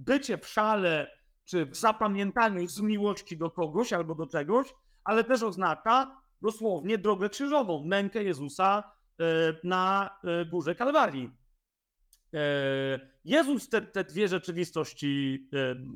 bycie 0.00 0.38
w 0.38 0.46
szale 0.46 1.10
czy 1.44 1.66
w 1.66 1.76
zapamiętaniu 1.76 2.68
z 2.68 2.80
miłości 2.80 3.36
do 3.36 3.50
kogoś 3.50 3.92
albo 3.92 4.14
do 4.14 4.26
czegoś, 4.26 4.74
ale 5.04 5.24
też 5.24 5.42
oznacza 5.42 6.20
dosłownie 6.42 6.98
drogę 6.98 7.28
krzyżową, 7.28 7.84
mękę 7.84 8.24
Jezusa 8.24 8.82
e, 9.20 9.24
na 9.64 10.10
e, 10.24 10.44
górze 10.44 10.74
Kalwarii. 10.74 11.30
E, 12.34 12.40
Jezus 13.24 13.68
te, 13.68 13.82
te 13.82 14.04
dwie 14.04 14.28
rzeczywistości 14.28 15.48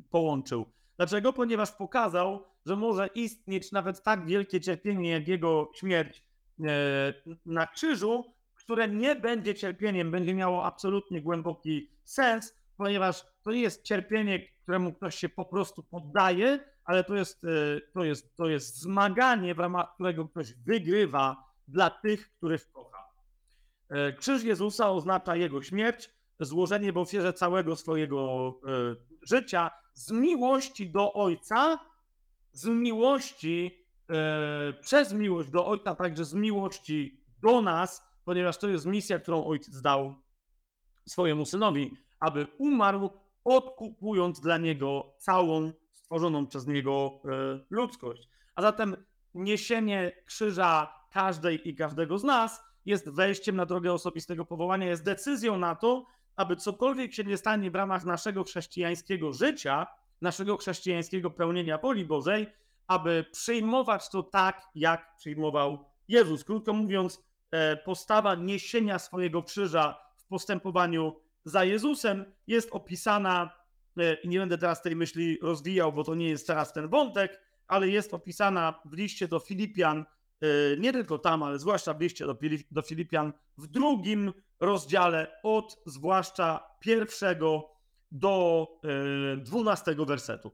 połączył. 0.09 0.65
Dlaczego? 0.97 1.33
Ponieważ 1.33 1.71
pokazał, 1.71 2.45
że 2.65 2.75
może 2.75 3.07
istnieć 3.07 3.71
nawet 3.71 4.03
tak 4.03 4.25
wielkie 4.25 4.61
cierpienie 4.61 5.11
jak 5.11 5.27
jego 5.27 5.71
śmierć 5.75 6.23
na 7.45 7.67
krzyżu, 7.67 8.33
które 8.53 8.87
nie 8.87 9.15
będzie 9.15 9.55
cierpieniem, 9.55 10.11
będzie 10.11 10.33
miało 10.33 10.65
absolutnie 10.65 11.21
głęboki 11.21 11.89
sens, 12.03 12.53
ponieważ 12.77 13.25
to 13.43 13.51
nie 13.51 13.61
jest 13.61 13.83
cierpienie, 13.83 14.39
któremu 14.63 14.93
ktoś 14.93 15.15
się 15.15 15.29
po 15.29 15.45
prostu 15.45 15.83
poddaje, 15.83 16.59
ale 16.85 17.03
to 17.03 17.15
jest, 17.15 17.43
e, 17.43 17.47
to 17.93 18.03
jest, 18.03 18.35
to 18.35 18.49
jest 18.49 18.79
zmaganie, 18.81 19.55
w 19.55 19.59
ramach 19.59 19.93
którego 19.93 20.27
ktoś 20.27 20.53
wygrywa 20.53 21.43
dla 21.67 21.89
tych, 21.89 22.31
których 22.37 22.71
kocha. 22.71 23.09
E, 23.89 24.13
krzyż 24.13 24.43
Jezusa 24.43 24.91
oznacza 24.91 25.35
Jego 25.35 25.61
śmierć, 25.61 26.09
złożenie 26.39 26.93
w 26.93 26.97
ofierze 26.97 27.33
całego 27.33 27.75
swojego 27.75 28.49
e, 28.67 28.95
życia 29.21 29.71
z 29.93 30.11
miłości 30.11 30.89
do 30.89 31.13
Ojca, 31.13 31.79
z 32.51 32.67
miłości, 32.67 33.85
przez 34.81 35.13
miłość 35.13 35.49
do 35.49 35.65
Ojca, 35.65 35.95
także 35.95 36.25
z 36.25 36.33
miłości 36.33 37.21
do 37.41 37.61
nas, 37.61 38.03
ponieważ 38.25 38.57
to 38.57 38.69
jest 38.69 38.85
misja, 38.85 39.19
którą 39.19 39.45
Ojciec 39.45 39.81
dał 39.81 40.15
swojemu 41.07 41.45
Synowi 41.45 42.04
aby 42.19 42.47
umarł, 42.57 43.09
odkupując 43.43 44.39
dla 44.39 44.57
niego 44.57 45.13
całą 45.17 45.71
stworzoną 45.93 46.47
przez 46.47 46.67
niego 46.67 47.21
e, 47.25 47.59
ludzkość. 47.69 48.29
A 48.55 48.61
zatem 48.61 48.95
niesienie 49.33 50.11
krzyża 50.25 50.93
każdej 51.11 51.69
i 51.69 51.75
każdego 51.75 52.17
z 52.17 52.23
nas 52.23 52.63
jest 52.85 53.09
wejściem 53.09 53.55
na 53.55 53.65
drogę 53.65 53.93
osobistego 53.93 54.45
powołania, 54.45 54.87
jest 54.87 55.03
decyzją 55.03 55.57
na 55.57 55.75
to, 55.75 56.05
aby 56.35 56.55
cokolwiek 56.55 57.13
się 57.13 57.23
nie 57.23 57.37
stanie 57.37 57.71
w 57.71 57.75
ramach 57.75 58.05
naszego 58.05 58.43
chrześcijańskiego 58.43 59.33
życia, 59.33 59.87
naszego 60.21 60.57
chrześcijańskiego 60.57 61.31
pełnienia 61.31 61.77
woli 61.77 62.05
Bożej, 62.05 62.47
aby 62.87 63.25
przyjmować 63.31 64.09
to 64.09 64.23
tak, 64.23 64.61
jak 64.75 65.15
przyjmował 65.17 65.85
Jezus. 66.07 66.43
Krótko 66.43 66.73
mówiąc, 66.73 67.23
e, 67.51 67.77
postawa 67.77 68.35
niesienia 68.35 68.99
swojego 68.99 69.43
krzyża 69.43 69.99
w 70.17 70.25
postępowaniu 70.27 71.15
za 71.45 71.63
Jezusem 71.63 72.25
jest 72.47 72.69
opisana, 72.71 73.49
e, 73.97 74.13
i 74.13 74.27
nie 74.27 74.39
będę 74.39 74.57
teraz 74.57 74.81
tej 74.81 74.95
myśli 74.95 75.39
rozwijał, 75.41 75.93
bo 75.93 76.03
to 76.03 76.15
nie 76.15 76.29
jest 76.29 76.47
teraz 76.47 76.73
ten 76.73 76.87
wątek, 76.87 77.41
ale 77.67 77.89
jest 77.89 78.13
opisana 78.13 78.81
w 78.85 78.93
liście 78.93 79.27
do 79.27 79.39
Filipian, 79.39 80.05
e, 80.41 80.47
nie 80.77 80.93
tylko 80.93 81.19
tam, 81.19 81.43
ale 81.43 81.59
zwłaszcza 81.59 81.93
w 81.93 82.01
liście 82.01 82.25
do, 82.71 82.81
Filipian, 82.81 83.33
w 83.57 83.67
drugim 83.67 84.33
rozdziale, 84.59 85.39
od 85.43 85.81
zwłaszcza 85.85 86.63
pierwszego 86.79 87.69
do 88.11 88.67
e, 88.83 89.37
dwunastego 89.37 90.05
wersetu. 90.05 90.51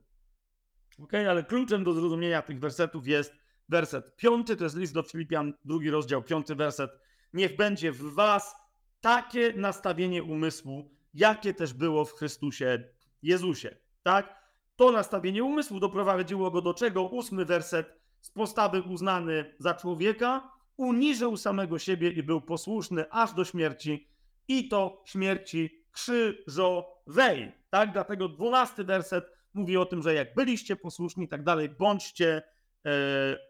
Ok, 0.98 1.14
ale 1.14 1.44
kluczem 1.44 1.84
do 1.84 1.92
zrozumienia 1.92 2.42
tych 2.42 2.60
wersetów 2.60 3.06
jest 3.06 3.34
werset 3.68 4.16
piąty, 4.16 4.56
to 4.56 4.64
jest 4.64 4.76
list 4.76 4.94
do 4.94 5.02
Filipian, 5.02 5.54
drugi 5.64 5.90
rozdział, 5.90 6.22
piąty 6.22 6.54
werset. 6.54 6.90
Niech 7.32 7.56
będzie 7.56 7.92
w 7.92 8.14
was 8.14 8.61
takie 9.02 9.52
nastawienie 9.56 10.22
umysłu, 10.22 10.90
jakie 11.14 11.54
też 11.54 11.72
było 11.72 12.04
w 12.04 12.12
Chrystusie 12.12 12.84
Jezusie. 13.22 13.76
Tak? 14.02 14.42
To 14.76 14.92
nastawienie 14.92 15.44
umysłu 15.44 15.80
doprowadziło 15.80 16.50
go 16.50 16.62
do 16.62 16.74
czego? 16.74 17.02
Ósmy 17.02 17.44
werset. 17.44 18.02
Z 18.20 18.30
postawy 18.30 18.82
uznany 18.82 19.54
za 19.58 19.74
człowieka, 19.74 20.52
uniżył 20.76 21.36
samego 21.36 21.78
siebie 21.78 22.10
i 22.10 22.22
był 22.22 22.40
posłuszny 22.40 23.10
aż 23.10 23.32
do 23.32 23.44
śmierci, 23.44 24.08
i 24.48 24.68
to 24.68 25.02
śmierci 25.06 25.84
krzyżowej. 25.92 27.52
Tak? 27.70 27.92
Dlatego 27.92 28.28
dwunasty 28.28 28.84
werset 28.84 29.24
mówi 29.54 29.76
o 29.76 29.86
tym, 29.86 30.02
że 30.02 30.14
jak 30.14 30.34
byliście 30.34 30.76
posłuszni 30.76 31.24
i 31.24 31.28
tak 31.28 31.42
dalej, 31.42 31.68
bądźcie 31.68 32.42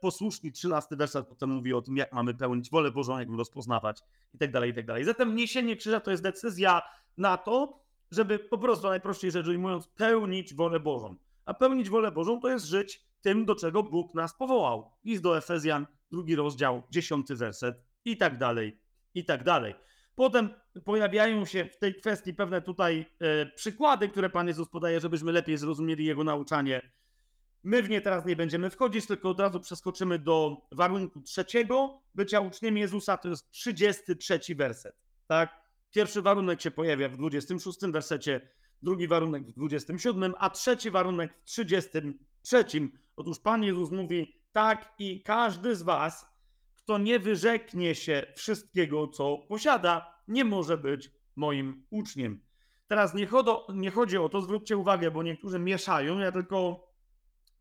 posłuszni. 0.00 0.52
Trzynasty 0.52 0.96
werset 0.96 1.26
potem 1.26 1.50
mówi 1.50 1.74
o 1.74 1.82
tym, 1.82 1.96
jak 1.96 2.12
mamy 2.12 2.34
pełnić 2.34 2.70
wolę 2.70 2.90
Bożą, 2.90 3.18
jak 3.18 3.28
ją 3.28 3.36
rozpoznawać 3.36 4.02
i 4.34 4.38
tak 4.38 4.52
dalej, 4.52 4.70
i 4.70 4.74
tak 4.74 4.86
dalej. 4.86 5.04
Zatem 5.04 5.34
niesienie 5.34 5.76
krzyża 5.76 6.00
to 6.00 6.10
jest 6.10 6.22
decyzja 6.22 6.82
na 7.16 7.36
to, 7.36 7.82
żeby 8.10 8.38
po 8.38 8.58
prostu 8.58 8.86
najprościej 8.86 9.30
rzecz 9.30 9.46
ujmując 9.46 9.86
pełnić 9.86 10.54
wolę 10.54 10.80
Bożą. 10.80 11.16
A 11.44 11.54
pełnić 11.54 11.90
wolę 11.90 12.12
Bożą 12.12 12.40
to 12.40 12.48
jest 12.48 12.66
żyć 12.66 13.02
tym, 13.22 13.44
do 13.44 13.54
czego 13.54 13.82
Bóg 13.82 14.14
nas 14.14 14.34
powołał. 14.34 14.90
List 15.04 15.22
do 15.22 15.38
Efezjan, 15.38 15.86
drugi 16.10 16.36
rozdział, 16.36 16.82
dziesiąty 16.90 17.36
werset 17.36 17.76
i 18.04 18.16
tak 18.16 18.38
dalej, 18.38 18.80
i 19.14 19.24
tak 19.24 19.44
dalej. 19.44 19.74
Potem 20.14 20.48
pojawiają 20.84 21.44
się 21.44 21.64
w 21.64 21.78
tej 21.78 21.94
kwestii 21.94 22.34
pewne 22.34 22.62
tutaj 22.62 23.06
e, 23.20 23.46
przykłady, 23.46 24.08
które 24.08 24.30
Pan 24.30 24.48
Jezus 24.48 24.68
podaje, 24.68 25.00
żebyśmy 25.00 25.32
lepiej 25.32 25.56
zrozumieli 25.56 26.04
Jego 26.04 26.24
nauczanie. 26.24 26.92
My 27.64 27.82
w 27.82 27.90
nie 27.90 28.00
teraz 28.00 28.26
nie 28.26 28.36
będziemy 28.36 28.70
wchodzić, 28.70 29.06
tylko 29.06 29.30
od 29.30 29.40
razu 29.40 29.60
przeskoczymy 29.60 30.18
do 30.18 30.56
warunku 30.72 31.20
trzeciego 31.20 32.00
bycia 32.14 32.40
uczniem 32.40 32.76
Jezusa, 32.76 33.16
to 33.16 33.28
jest 33.28 33.50
33 33.50 34.40
werset. 34.54 34.96
Tak? 35.26 35.62
Pierwszy 35.90 36.22
warunek 36.22 36.60
się 36.60 36.70
pojawia 36.70 37.08
w 37.08 37.16
26 37.16 37.78
wersecie, 37.80 38.48
drugi 38.82 39.08
warunek 39.08 39.46
w 39.46 39.52
27, 39.52 40.34
a 40.38 40.50
trzeci 40.50 40.90
warunek 40.90 41.34
w 41.34 41.44
33. 41.44 42.64
Otóż 43.16 43.38
Pan 43.38 43.62
Jezus 43.62 43.90
mówi: 43.90 44.34
Tak, 44.52 44.94
i 44.98 45.22
każdy 45.22 45.76
z 45.76 45.82
Was, 45.82 46.26
kto 46.76 46.98
nie 46.98 47.18
wyrzeknie 47.18 47.94
się 47.94 48.26
wszystkiego, 48.36 49.08
co 49.08 49.38
posiada, 49.48 50.14
nie 50.28 50.44
może 50.44 50.78
być 50.78 51.10
moim 51.36 51.86
uczniem. 51.90 52.40
Teraz 52.86 53.14
nie, 53.14 53.26
chodo, 53.26 53.66
nie 53.74 53.90
chodzi 53.90 54.18
o 54.18 54.28
to, 54.28 54.42
zwróćcie 54.42 54.76
uwagę, 54.76 55.10
bo 55.10 55.22
niektórzy 55.22 55.58
mieszają. 55.58 56.18
Ja 56.18 56.32
tylko 56.32 56.88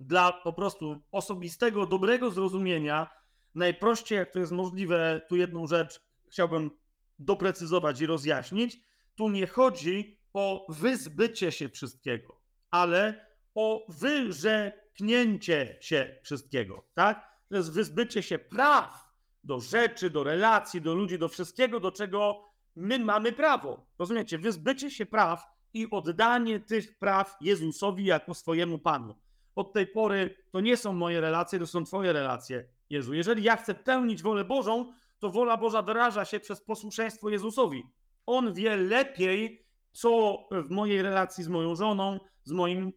dla 0.02 0.34
po 0.34 0.54
prostu 0.54 1.02
osobistego, 1.12 1.86
dobrego 1.86 2.32
zrozumienia, 2.32 3.10
najprościej 3.56 4.18
jak 4.18 4.32
to 4.32 4.40
jest 4.40 4.52
możliwe, 4.52 5.22
tu 5.30 5.36
jedną 5.36 5.68
rzecz 5.68 6.02
chciałbym 6.30 6.72
doprecyzować 7.20 8.02
i 8.02 8.06
rozjaśnić. 8.06 8.80
Tu 9.16 9.30
nie 9.30 9.48
chodzi 9.48 10.18
o 10.34 10.66
wyzbycie 10.70 11.52
się 11.52 11.70
wszystkiego, 11.70 12.42
ale 12.72 13.26
o 13.56 13.86
wyrzeknięcie 13.90 15.78
się 15.82 16.20
wszystkiego, 16.24 16.86
tak? 16.94 17.32
To 17.50 17.56
jest 17.56 17.74
wyzbycie 17.74 18.24
się 18.24 18.40
praw 18.40 19.12
do 19.44 19.60
rzeczy, 19.60 20.10
do 20.10 20.24
relacji, 20.24 20.82
do 20.82 20.94
ludzi, 20.94 21.20
do 21.20 21.30
wszystkiego, 21.30 21.80
do 21.80 21.92
czego 21.92 22.52
my 22.76 23.00
mamy 23.00 23.32
prawo. 23.32 23.86
Rozumiecie? 24.00 24.38
Wyzbycie 24.38 24.92
się 24.92 25.06
praw 25.06 25.44
i 25.74 25.88
oddanie 25.92 26.60
tych 26.60 26.98
praw 27.00 27.38
Jezusowi 27.42 28.06
jako 28.06 28.34
swojemu 28.34 28.80
Panu. 28.80 29.16
Od 29.56 29.74
tej 29.74 29.88
pory 29.88 30.36
to 30.52 30.60
nie 30.60 30.78
są 30.78 30.94
moje 30.94 31.22
relacje, 31.22 31.60
to 31.60 31.68
są 31.68 31.86
Twoje 31.86 32.14
relacje, 32.14 32.66
Jezu. 32.90 33.14
Jeżeli 33.14 33.44
ja 33.44 33.56
chcę 33.56 33.76
pełnić 33.76 34.22
wolę 34.22 34.46
Bożą, 34.46 34.94
to 35.20 35.30
wola 35.30 35.58
Boża 35.58 35.82
wyraża 35.82 36.26
się 36.26 36.40
przez 36.40 36.62
posłuszeństwo 36.62 37.30
Jezusowi. 37.30 37.84
On 38.26 38.54
wie 38.54 38.76
lepiej, 38.76 39.66
co 39.92 40.38
w 40.52 40.70
mojej 40.70 41.02
relacji 41.02 41.44
z 41.44 41.48
moją 41.48 41.76
żoną, 41.76 42.20
z, 42.44 42.52
moim, 42.52 42.94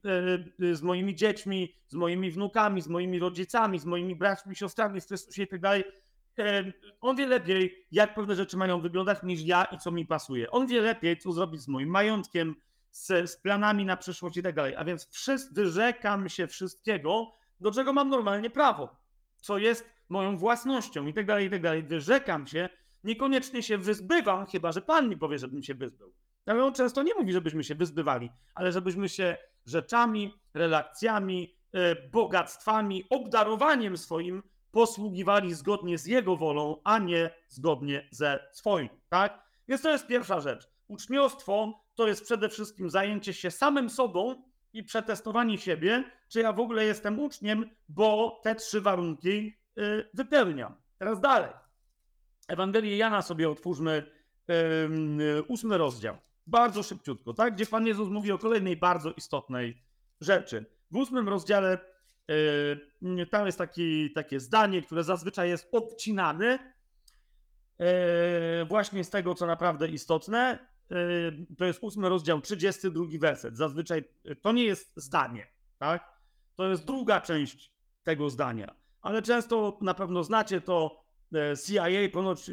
e, 0.61 0.75
z 0.75 0.83
moimi 0.83 1.15
dziećmi, 1.15 1.75
z 1.89 1.95
moimi 1.95 2.31
wnukami, 2.31 2.83
z 2.83 2.89
moimi 2.89 3.19
rodzicami, 3.19 3.79
z 3.79 3.85
moimi 3.85 4.17
braćmi, 4.17 4.57
siostrami 4.57 5.01
w 5.01 5.07
Chrystusie 5.07 5.43
i 5.43 5.49
tak 5.49 5.61
dalej. 5.61 5.85
E, 6.39 6.73
on 7.01 7.17
wie 7.17 7.27
lepiej, 7.27 7.87
jak 7.93 8.15
pewne 8.15 8.35
rzeczy 8.35 8.57
mają 8.57 8.81
wyglądać, 8.81 9.19
niż 9.23 9.41
ja 9.41 9.65
i 9.65 9.79
co 9.79 9.91
mi 9.91 10.07
pasuje. 10.07 10.51
On 10.51 10.67
wie 10.67 10.81
lepiej, 10.81 11.19
co 11.19 11.33
zrobić 11.33 11.61
z 11.61 11.69
moim 11.69 11.89
majątkiem, 11.89 12.55
z, 12.95 13.31
z 13.31 13.37
planami 13.37 13.85
na 13.85 13.97
przyszłość 13.97 14.37
i 14.37 14.43
tak 14.43 14.55
dalej. 14.55 14.77
A 14.77 14.85
więc 14.85 15.09
wszyscy, 15.11 15.65
się 16.29 16.47
wszystkiego, 16.47 17.33
do 17.61 17.71
czego 17.71 17.93
mam 17.93 18.09
normalnie 18.09 18.51
prawo, 18.51 18.97
co 19.37 19.59
jest 19.59 19.91
moją 20.09 20.37
własnością 20.37 21.07
i 21.07 21.15
tak 21.15 21.27
dalej, 21.27 21.47
i 21.47 21.51
tak 21.51 21.63
dalej. 21.63 21.83
Wyrzekam 21.83 22.47
się, 22.47 22.69
niekoniecznie 23.05 23.63
się 23.63 23.79
wyzbywam, 23.79 24.47
chyba 24.47 24.73
że 24.73 24.83
Pan 24.83 25.09
mi 25.09 25.17
powie, 25.17 25.39
żebym 25.39 25.63
się 25.63 25.75
wyzbył. 25.75 26.13
Ale 26.47 26.65
on 26.65 26.75
często 26.75 27.03
nie 27.03 27.15
mówi, 27.15 27.33
żebyśmy 27.33 27.65
się 27.65 27.75
wyzbywali, 27.75 28.31
ale 28.55 28.73
żebyśmy 28.73 29.09
się 29.09 29.37
rzeczami, 29.67 30.35
relacjami, 30.55 31.55
e, 31.73 32.09
bogactwami, 32.09 33.05
obdarowaniem 33.11 33.97
swoim 33.97 34.43
posługiwali 34.71 35.55
zgodnie 35.55 35.99
z 35.99 36.07
Jego 36.07 36.37
wolą, 36.37 36.81
a 36.85 36.99
nie 36.99 37.31
zgodnie 37.49 38.09
ze 38.11 38.49
swoim, 38.53 38.89
tak? 39.09 39.45
Więc 39.69 39.83
to 39.83 39.91
jest 39.91 40.07
pierwsza 40.07 40.41
rzecz. 40.41 40.74
Uczniostwo 40.89 41.85
to 41.95 42.09
jest 42.09 42.25
przede 42.25 42.49
wszystkim 42.49 42.91
zajęcie 42.91 43.33
się 43.33 43.51
samym 43.51 43.91
sobą 43.91 44.43
i 44.73 44.83
przetestowanie 44.83 45.59
siebie, 45.59 46.05
czy 46.29 46.41
ja 46.41 46.53
w 46.53 46.61
ogóle 46.61 46.85
jestem 46.85 47.21
uczniem, 47.21 47.71
bo 47.89 48.41
te 48.43 48.55
trzy 48.55 48.81
warunki 48.81 49.59
y, 49.79 50.09
wypełniam. 50.15 50.75
Teraz 50.99 51.21
dalej. 51.21 51.51
Ewangelię 52.49 52.97
Jana 52.97 53.23
sobie 53.23 53.51
otwórzmy, 53.51 54.11
ósmy 55.49 55.79
rozdział. 55.79 56.17
Bardzo 56.47 56.83
szybciutko, 56.83 57.35
tak? 57.35 57.55
Gdzie 57.55 57.67
Pan 57.67 57.87
Jezus 57.87 58.09
mówi 58.09 58.33
o 58.33 58.39
kolejnej 58.39 58.77
bardzo 58.77 59.13
istotnej 59.13 59.83
rzeczy. 60.21 60.67
W 60.91 60.97
ósmym 60.97 61.29
rozdziale 61.29 61.79
yy, 63.03 63.27
tam 63.27 63.47
jest 63.47 63.59
taki, 63.59 64.13
takie 64.13 64.41
zdanie, 64.41 64.83
które 64.83 65.05
zazwyczaj 65.05 65.49
jest 65.49 65.69
obcinane 65.73 66.75
właśnie 68.69 69.05
z 69.05 69.11
tego, 69.11 69.35
co 69.35 69.47
naprawdę 69.47 69.89
istotne. 69.89 70.74
Yy, 70.91 71.47
to 71.59 71.65
jest 71.65 71.79
ósmy 71.83 72.09
rozdział, 72.09 72.41
32 72.41 73.05
werset. 73.21 73.57
Zazwyczaj 73.57 74.05
to 74.43 74.53
nie 74.53 74.65
jest 74.65 74.93
zdanie, 74.97 75.47
tak? 75.79 76.15
To 76.57 76.69
jest 76.69 76.85
druga 76.85 77.21
część 77.21 77.73
tego 78.03 78.31
zdania. 78.31 78.75
Ale 79.03 79.23
często 79.23 79.79
na 79.81 79.95
pewno 79.95 80.25
znacie 80.25 80.61
to 80.61 81.05
CIA, 81.67 82.09
ponoć 82.13 82.51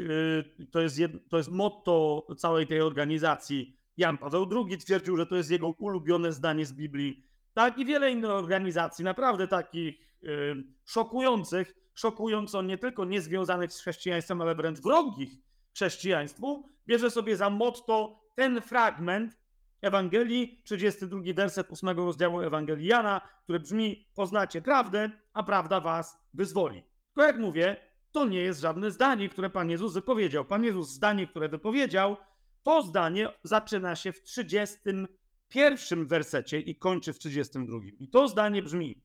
to 0.71 0.81
jest, 0.81 0.99
to 1.29 1.37
jest 1.37 1.51
motto 1.51 2.27
całej 2.37 2.67
tej 2.67 2.81
organizacji 2.81 3.77
Jan 3.97 4.17
Paweł 4.17 4.49
II 4.51 4.77
twierdził, 4.77 5.17
że 5.17 5.25
to 5.25 5.35
jest 5.35 5.51
jego 5.51 5.67
ulubione 5.67 6.31
zdanie 6.31 6.65
z 6.65 6.73
Biblii. 6.73 7.23
Tak 7.53 7.77
i 7.77 7.85
wiele 7.85 8.11
innych 8.11 8.31
organizacji, 8.31 9.05
naprawdę 9.05 9.47
takich 9.47 9.99
yy, 10.21 10.63
szokujących, 10.85 11.73
szokująco 11.93 12.61
nie 12.61 12.77
tylko 12.77 13.05
niezwiązanych 13.05 13.73
z 13.73 13.79
chrześcijaństwem, 13.79 14.41
ale 14.41 14.55
wręcz 14.55 14.79
wrogich 14.79 15.29
chrześcijaństwu, 15.73 16.69
bierze 16.87 17.11
sobie 17.11 17.37
za 17.37 17.49
motto 17.49 18.20
ten 18.35 18.61
fragment 18.61 19.41
Ewangelii, 19.81 20.61
32 20.63 21.33
werset 21.33 21.71
8 21.71 21.89
rozdziału 21.89 22.41
Ewangelii 22.41 22.87
Jana, 22.87 23.21
który 23.43 23.59
brzmi: 23.59 24.07
Poznacie 24.15 24.61
prawdę, 24.61 25.09
a 25.33 25.43
prawda 25.43 25.79
was 25.79 26.17
wyzwoli. 26.33 26.83
Tylko 27.05 27.27
jak 27.27 27.39
mówię, 27.39 27.77
to 28.11 28.25
nie 28.25 28.39
jest 28.39 28.59
żadne 28.59 28.91
zdanie, 28.91 29.29
które 29.29 29.49
Pan 29.49 29.69
Jezus 29.69 29.93
wypowiedział. 29.93 30.45
Pan 30.45 30.63
Jezus 30.63 30.89
zdanie, 30.89 31.27
które 31.27 31.49
wypowiedział, 31.49 32.17
to 32.63 32.83
zdanie 32.83 33.29
zaczyna 33.43 33.95
się 33.95 34.11
w 34.11 34.23
31 34.23 36.07
wersecie 36.07 36.59
i 36.59 36.75
kończy 36.75 37.13
w 37.13 37.19
32. 37.19 37.77
I 37.99 38.07
to 38.07 38.27
zdanie 38.27 38.61
brzmi: 38.61 39.01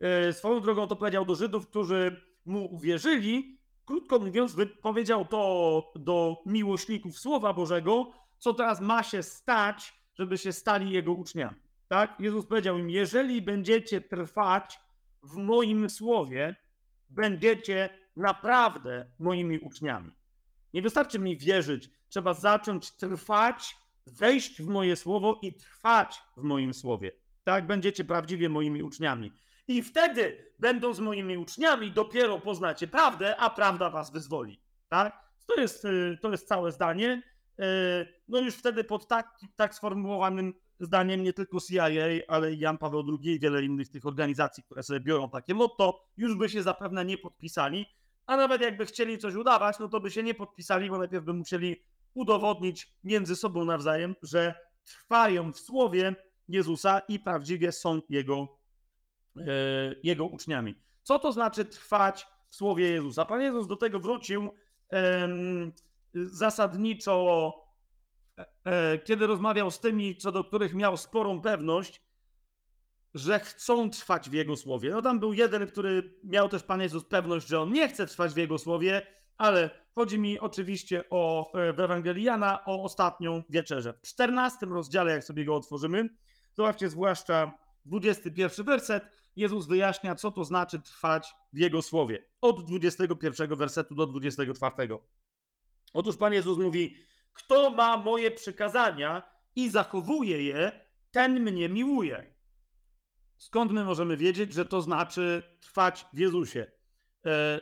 e, 0.00 0.32
Swoją 0.32 0.60
drogą 0.60 0.86
to 0.86 0.96
powiedział 0.96 1.24
do 1.24 1.34
Żydów, 1.34 1.68
którzy 1.68 2.20
mu 2.44 2.74
uwierzyli. 2.74 3.58
Krótko 3.84 4.18
mówiąc, 4.18 4.56
powiedział 4.82 5.24
to 5.24 5.92
do 5.96 6.42
miłośników 6.46 7.18
Słowa 7.18 7.52
Bożego, 7.52 8.12
co 8.42 8.54
teraz 8.54 8.80
ma 8.80 9.02
się 9.02 9.22
stać, 9.22 9.94
żeby 10.14 10.38
się 10.38 10.52
stali 10.52 10.90
jego 10.90 11.12
uczniami. 11.12 11.56
Tak? 11.88 12.20
Jezus 12.20 12.46
powiedział 12.46 12.78
im: 12.78 12.90
Jeżeli 12.90 13.42
będziecie 13.42 14.00
trwać 14.00 14.80
w 15.22 15.36
moim 15.36 15.90
słowie, 15.90 16.56
będziecie 17.10 17.90
naprawdę 18.16 19.06
moimi 19.18 19.58
uczniami. 19.58 20.12
Nie 20.74 20.82
wystarczy 20.82 21.18
mi 21.18 21.36
wierzyć, 21.36 21.90
trzeba 22.08 22.34
zacząć 22.34 22.90
trwać, 22.90 23.76
wejść 24.06 24.62
w 24.62 24.66
moje 24.66 24.96
słowo 24.96 25.38
i 25.42 25.54
trwać 25.54 26.22
w 26.36 26.42
moim 26.42 26.74
słowie. 26.74 27.12
Tak 27.44 27.66
będziecie 27.66 28.04
prawdziwie 28.04 28.48
moimi 28.48 28.82
uczniami. 28.82 29.32
I 29.68 29.82
wtedy, 29.82 30.52
będąc 30.58 30.98
moimi 30.98 31.36
uczniami, 31.38 31.92
dopiero 31.92 32.40
poznacie 32.40 32.86
prawdę, 32.86 33.36
a 33.36 33.50
prawda 33.50 33.90
was 33.90 34.10
wyzwoli. 34.10 34.60
Tak? 34.88 35.22
To 35.46 35.60
jest, 35.60 35.84
y, 35.84 36.18
to 36.22 36.30
jest 36.30 36.48
całe 36.48 36.72
zdanie. 36.72 37.31
Y, 37.60 37.64
no 38.28 38.40
już 38.40 38.54
wtedy 38.54 38.84
pod 38.84 39.08
tak, 39.08 39.38
tak 39.56 39.74
sformułowanym 39.74 40.54
zdaniem 40.80 41.22
nie 41.22 41.32
tylko 41.32 41.58
CIA, 41.60 41.84
ale 42.28 42.52
i 42.52 42.58
Jan 42.58 42.78
Paweł 42.78 43.18
II 43.22 43.34
i 43.34 43.40
wiele 43.40 43.64
innych 43.64 43.88
tych 43.88 44.06
organizacji, 44.06 44.62
które 44.62 44.82
sobie 44.82 45.00
biorą 45.00 45.30
takie 45.30 45.54
motto, 45.54 46.04
już 46.16 46.34
by 46.34 46.48
się 46.48 46.62
zapewne 46.62 47.04
nie 47.04 47.18
podpisali. 47.18 47.86
A 48.26 48.36
nawet 48.36 48.62
jakby 48.62 48.86
chcieli 48.86 49.18
coś 49.18 49.34
udawać, 49.34 49.78
no 49.78 49.88
to 49.88 50.00
by 50.00 50.10
się 50.10 50.22
nie 50.22 50.34
podpisali, 50.34 50.90
bo 50.90 50.98
najpierw 50.98 51.24
by 51.24 51.32
musieli 51.32 51.82
udowodnić 52.14 52.92
między 53.04 53.36
sobą 53.36 53.64
nawzajem, 53.64 54.14
że 54.22 54.54
trwają 54.84 55.52
w 55.52 55.58
słowie 55.58 56.14
Jezusa 56.48 56.98
i 57.08 57.20
prawdziwie 57.20 57.72
są 57.72 58.00
Jego, 58.08 58.58
e, 59.36 59.42
jego 60.02 60.26
uczniami. 60.26 60.74
Co 61.02 61.18
to 61.18 61.32
znaczy 61.32 61.64
trwać 61.64 62.26
w 62.48 62.56
słowie 62.56 62.90
Jezusa? 62.90 63.24
Pan 63.24 63.40
Jezus 63.40 63.66
do 63.66 63.76
tego 63.76 64.00
wrócił 64.00 64.50
zasadniczo, 66.14 67.54
e, 68.64 68.98
kiedy 68.98 69.26
rozmawiał 69.26 69.70
z 69.70 69.80
tymi, 69.80 70.16
co 70.16 70.32
do 70.32 70.44
których 70.44 70.74
miał 70.74 70.96
sporą 70.96 71.40
pewność, 71.40 72.02
że 73.14 73.40
chcą 73.40 73.90
trwać 73.90 74.30
w 74.30 74.32
Jego 74.32 74.56
słowie. 74.56 74.90
No 74.90 75.02
tam 75.02 75.20
był 75.20 75.32
jeden, 75.32 75.66
który 75.66 76.14
miał 76.24 76.48
też 76.48 76.62
Pan 76.62 76.80
Jezus 76.80 77.04
pewność, 77.04 77.48
że 77.48 77.60
on 77.60 77.72
nie 77.72 77.88
chce 77.88 78.06
trwać 78.06 78.32
w 78.32 78.36
Jego 78.36 78.58
słowie, 78.58 79.06
ale 79.38 79.70
chodzi 79.94 80.18
mi 80.18 80.40
oczywiście 80.40 81.04
o 81.10 81.52
e, 81.52 81.72
w 81.72 81.80
Ewangelii 81.80 82.24
Jana, 82.24 82.64
o 82.64 82.82
ostatnią 82.82 83.42
wieczerzę. 83.48 83.92
W 83.92 84.02
14 84.02 84.66
rozdziale, 84.66 85.12
jak 85.12 85.24
sobie 85.24 85.44
go 85.44 85.56
otworzymy, 85.56 86.08
zobaczcie 86.54 86.88
zwłaszcza 86.90 87.52
21 87.84 88.66
werset, 88.66 89.04
Jezus 89.36 89.66
wyjaśnia, 89.66 90.14
co 90.14 90.30
to 90.30 90.44
znaczy 90.44 90.80
trwać 90.80 91.34
w 91.52 91.58
Jego 91.58 91.82
słowie. 91.82 92.24
Od 92.40 92.64
21 92.66 93.56
wersetu 93.56 93.94
do 93.94 94.06
24. 94.06 94.72
Otóż 95.92 96.16
Pan 96.16 96.32
Jezus 96.32 96.58
mówi, 96.58 96.96
kto 97.32 97.70
ma 97.70 97.96
moje 97.96 98.30
przykazania 98.30 99.22
i 99.56 99.70
zachowuje 99.70 100.42
je, 100.42 100.72
ten 101.10 101.40
mnie 101.40 101.68
miłuje. 101.68 102.34
Skąd 103.36 103.72
my 103.72 103.84
możemy 103.84 104.16
wiedzieć, 104.16 104.52
że 104.52 104.64
to 104.64 104.82
znaczy 104.82 105.42
trwać 105.60 106.06
w 106.12 106.18
Jezusie? 106.18 106.66
E, 107.26 107.60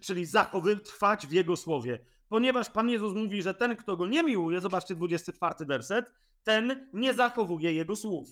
czyli 0.00 0.26
zachowy, 0.26 0.76
trwać 0.76 1.26
w 1.26 1.32
Jego 1.32 1.56
słowie. 1.56 1.98
Ponieważ 2.28 2.70
Pan 2.70 2.88
Jezus 2.88 3.14
mówi, 3.14 3.42
że 3.42 3.54
ten, 3.54 3.76
kto 3.76 3.96
go 3.96 4.06
nie 4.06 4.22
miłuje, 4.22 4.60
zobaczcie 4.60 4.94
24 4.94 5.66
werset, 5.66 6.10
ten 6.44 6.88
nie 6.92 7.14
zachowuje 7.14 7.72
Jego 7.72 7.96
słów. 7.96 8.28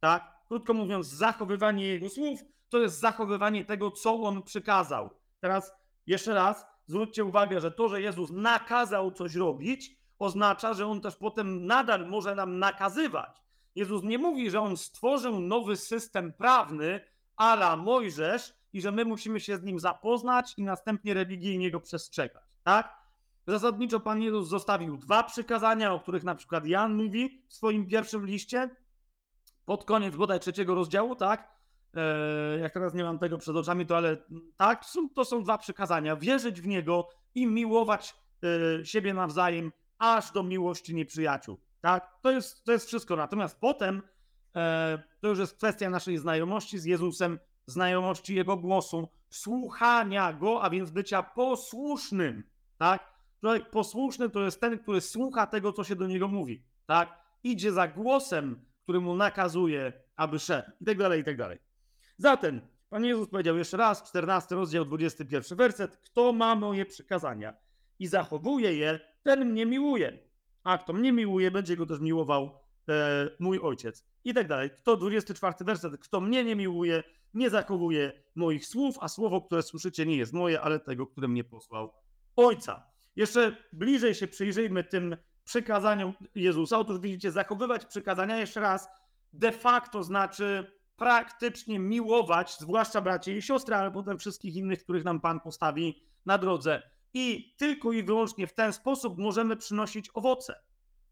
Tak? 0.00 0.38
Krótko 0.48 0.74
mówiąc, 0.74 1.06
zachowywanie 1.06 1.86
Jego 1.86 2.08
słów 2.08 2.40
to 2.68 2.78
jest 2.78 3.00
zachowywanie 3.00 3.64
tego, 3.64 3.90
co 3.90 4.22
On 4.22 4.42
przykazał. 4.42 5.10
Teraz 5.40 5.72
jeszcze 6.06 6.34
raz, 6.34 6.66
zwróćcie 6.88 7.24
uwagę, 7.24 7.60
że 7.60 7.70
to, 7.70 7.88
że 7.88 8.02
Jezus 8.02 8.30
nakazał 8.30 9.10
coś 9.10 9.34
robić, 9.34 9.96
oznacza, 10.18 10.74
że 10.74 10.86
On 10.86 11.00
też 11.00 11.16
potem 11.16 11.66
nadal 11.66 12.08
może 12.08 12.34
nam 12.34 12.58
nakazywać. 12.58 13.42
Jezus 13.74 14.02
nie 14.02 14.18
mówi, 14.18 14.50
że 14.50 14.60
On 14.60 14.76
stworzył 14.76 15.40
nowy 15.40 15.76
system 15.76 16.32
prawny, 16.32 17.00
ala 17.36 17.76
Mojżesz, 17.76 18.54
i 18.72 18.80
że 18.80 18.92
my 18.92 19.04
musimy 19.04 19.40
się 19.40 19.56
z 19.56 19.62
nim 19.62 19.78
zapoznać 19.78 20.54
i 20.56 20.62
następnie 20.62 21.14
religijnie 21.14 21.70
go 21.70 21.80
przestrzegać, 21.80 22.42
tak? 22.62 22.98
Zasadniczo 23.46 24.00
Pan 24.00 24.22
Jezus 24.22 24.48
zostawił 24.48 24.96
dwa 24.96 25.22
przykazania, 25.22 25.92
o 25.92 26.00
których 26.00 26.24
na 26.24 26.34
przykład 26.34 26.66
Jan 26.66 26.94
mówi 26.94 27.42
w 27.48 27.54
swoim 27.54 27.86
pierwszym 27.86 28.26
liście, 28.26 28.76
pod 29.64 29.84
koniec 29.84 30.16
bodaj 30.16 30.40
trzeciego 30.40 30.74
rozdziału, 30.74 31.16
tak? 31.16 31.57
E, 31.94 32.58
jak 32.58 32.72
teraz 32.72 32.94
nie 32.94 33.04
mam 33.04 33.18
tego 33.18 33.38
przed 33.38 33.56
oczami, 33.56 33.86
to 33.86 33.96
ale 33.96 34.16
tak, 34.56 34.84
są, 34.84 35.08
to 35.08 35.24
są 35.24 35.42
dwa 35.42 35.58
przykazania. 35.58 36.16
Wierzyć 36.16 36.60
w 36.60 36.66
Niego 36.66 37.08
i 37.34 37.46
miłować 37.46 38.14
e, 38.80 38.86
siebie 38.86 39.14
nawzajem, 39.14 39.72
aż 39.98 40.32
do 40.32 40.42
miłości 40.42 40.94
nieprzyjaciół. 40.94 41.60
Tak? 41.80 42.18
To 42.22 42.30
jest, 42.30 42.64
to 42.64 42.72
jest 42.72 42.86
wszystko. 42.86 43.16
Natomiast 43.16 43.60
potem 43.60 44.02
e, 44.56 45.02
to 45.20 45.28
już 45.28 45.38
jest 45.38 45.56
kwestia 45.56 45.90
naszej 45.90 46.18
znajomości 46.18 46.78
z 46.78 46.84
Jezusem, 46.84 47.38
znajomości 47.66 48.34
Jego 48.34 48.56
głosu, 48.56 49.08
słuchania 49.30 50.32
Go, 50.32 50.62
a 50.62 50.70
więc 50.70 50.90
bycia 50.90 51.22
posłusznym. 51.22 52.42
Tak? 52.78 53.12
Człowiek 53.40 53.70
posłuszny 53.70 54.30
to 54.30 54.44
jest 54.44 54.60
ten, 54.60 54.78
który 54.78 55.00
słucha 55.00 55.46
tego, 55.46 55.72
co 55.72 55.84
się 55.84 55.96
do 55.96 56.06
niego 56.06 56.28
mówi. 56.28 56.64
Tak? 56.86 57.18
Idzie 57.42 57.72
za 57.72 57.88
głosem, 57.88 58.64
który 58.82 59.00
mu 59.00 59.16
nakazuje, 59.16 59.92
aby 60.16 60.38
szedł. 60.38 60.70
I 60.80 60.84
tak 60.84 60.98
dalej, 60.98 61.20
i 61.20 61.24
tak 61.24 61.36
dalej. 61.36 61.58
Zatem 62.18 62.60
Pan 62.90 63.04
Jezus 63.04 63.28
powiedział 63.28 63.56
jeszcze 63.56 63.76
raz, 63.76 64.02
14 64.02 64.54
rozdział, 64.54 64.84
21 64.84 65.58
werset, 65.58 65.96
kto 65.96 66.32
ma 66.32 66.54
moje 66.54 66.86
przykazania 66.86 67.56
i 67.98 68.06
zachowuje 68.06 68.74
je, 68.74 69.00
ten 69.22 69.50
mnie 69.50 69.66
miłuje. 69.66 70.18
A 70.64 70.78
kto 70.78 70.92
mnie 70.92 71.12
miłuje, 71.12 71.50
będzie 71.50 71.76
go 71.76 71.86
też 71.86 72.00
miłował 72.00 72.50
e, 72.88 73.28
mój 73.38 73.58
ojciec. 73.58 74.04
I 74.24 74.34
tak 74.34 74.48
dalej. 74.48 74.70
Kto 74.70 74.96
24 74.96 75.54
werset, 75.60 75.98
kto 76.00 76.20
mnie 76.20 76.44
nie 76.44 76.56
miłuje, 76.56 77.02
nie 77.34 77.50
zachowuje 77.50 78.12
moich 78.34 78.66
słów, 78.66 78.96
a 79.00 79.08
słowo, 79.08 79.40
które 79.40 79.62
słyszycie, 79.62 80.06
nie 80.06 80.16
jest 80.16 80.32
moje, 80.32 80.60
ale 80.60 80.80
tego, 80.80 81.06
które 81.06 81.28
mnie 81.28 81.44
posłał 81.44 81.92
ojca. 82.36 82.86
Jeszcze 83.16 83.56
bliżej 83.72 84.14
się 84.14 84.26
przyjrzyjmy 84.26 84.84
tym 84.84 85.16
przykazaniom 85.44 86.12
Jezusa. 86.34 86.78
Otóż 86.78 86.98
widzicie, 86.98 87.30
zachowywać 87.30 87.84
przykazania 87.84 88.36
jeszcze 88.36 88.60
raz 88.60 88.88
de 89.32 89.52
facto 89.52 90.02
znaczy 90.02 90.77
praktycznie 90.98 91.78
miłować, 91.78 92.58
zwłaszcza 92.58 93.00
braci 93.00 93.30
i 93.30 93.42
siostry, 93.42 93.74
ale 93.74 93.90
potem 93.90 94.18
wszystkich 94.18 94.56
innych, 94.56 94.82
których 94.82 95.04
nam 95.04 95.20
Pan 95.20 95.40
postawi 95.40 96.02
na 96.26 96.38
drodze. 96.38 96.82
I 97.14 97.54
tylko 97.58 97.92
i 97.92 98.02
wyłącznie 98.02 98.46
w 98.46 98.54
ten 98.54 98.72
sposób 98.72 99.18
możemy 99.18 99.56
przynosić 99.56 100.10
owoce. 100.14 100.60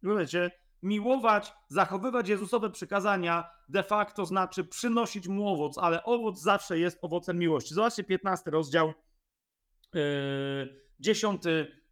Wiecie, 0.02 0.50
miłować, 0.82 1.52
zachowywać 1.68 2.28
Jezusowe 2.28 2.70
przykazania 2.70 3.50
de 3.68 3.82
facto 3.82 4.26
znaczy 4.26 4.64
przynosić 4.64 5.28
mu 5.28 5.48
owoc, 5.48 5.78
ale 5.78 6.04
owoc 6.04 6.40
zawsze 6.40 6.78
jest 6.78 6.98
owocem 7.02 7.38
miłości. 7.38 7.74
Zobaczcie 7.74 8.04
15 8.04 8.50
rozdział, 8.50 8.92
yy, 9.94 10.80
10 11.00 11.42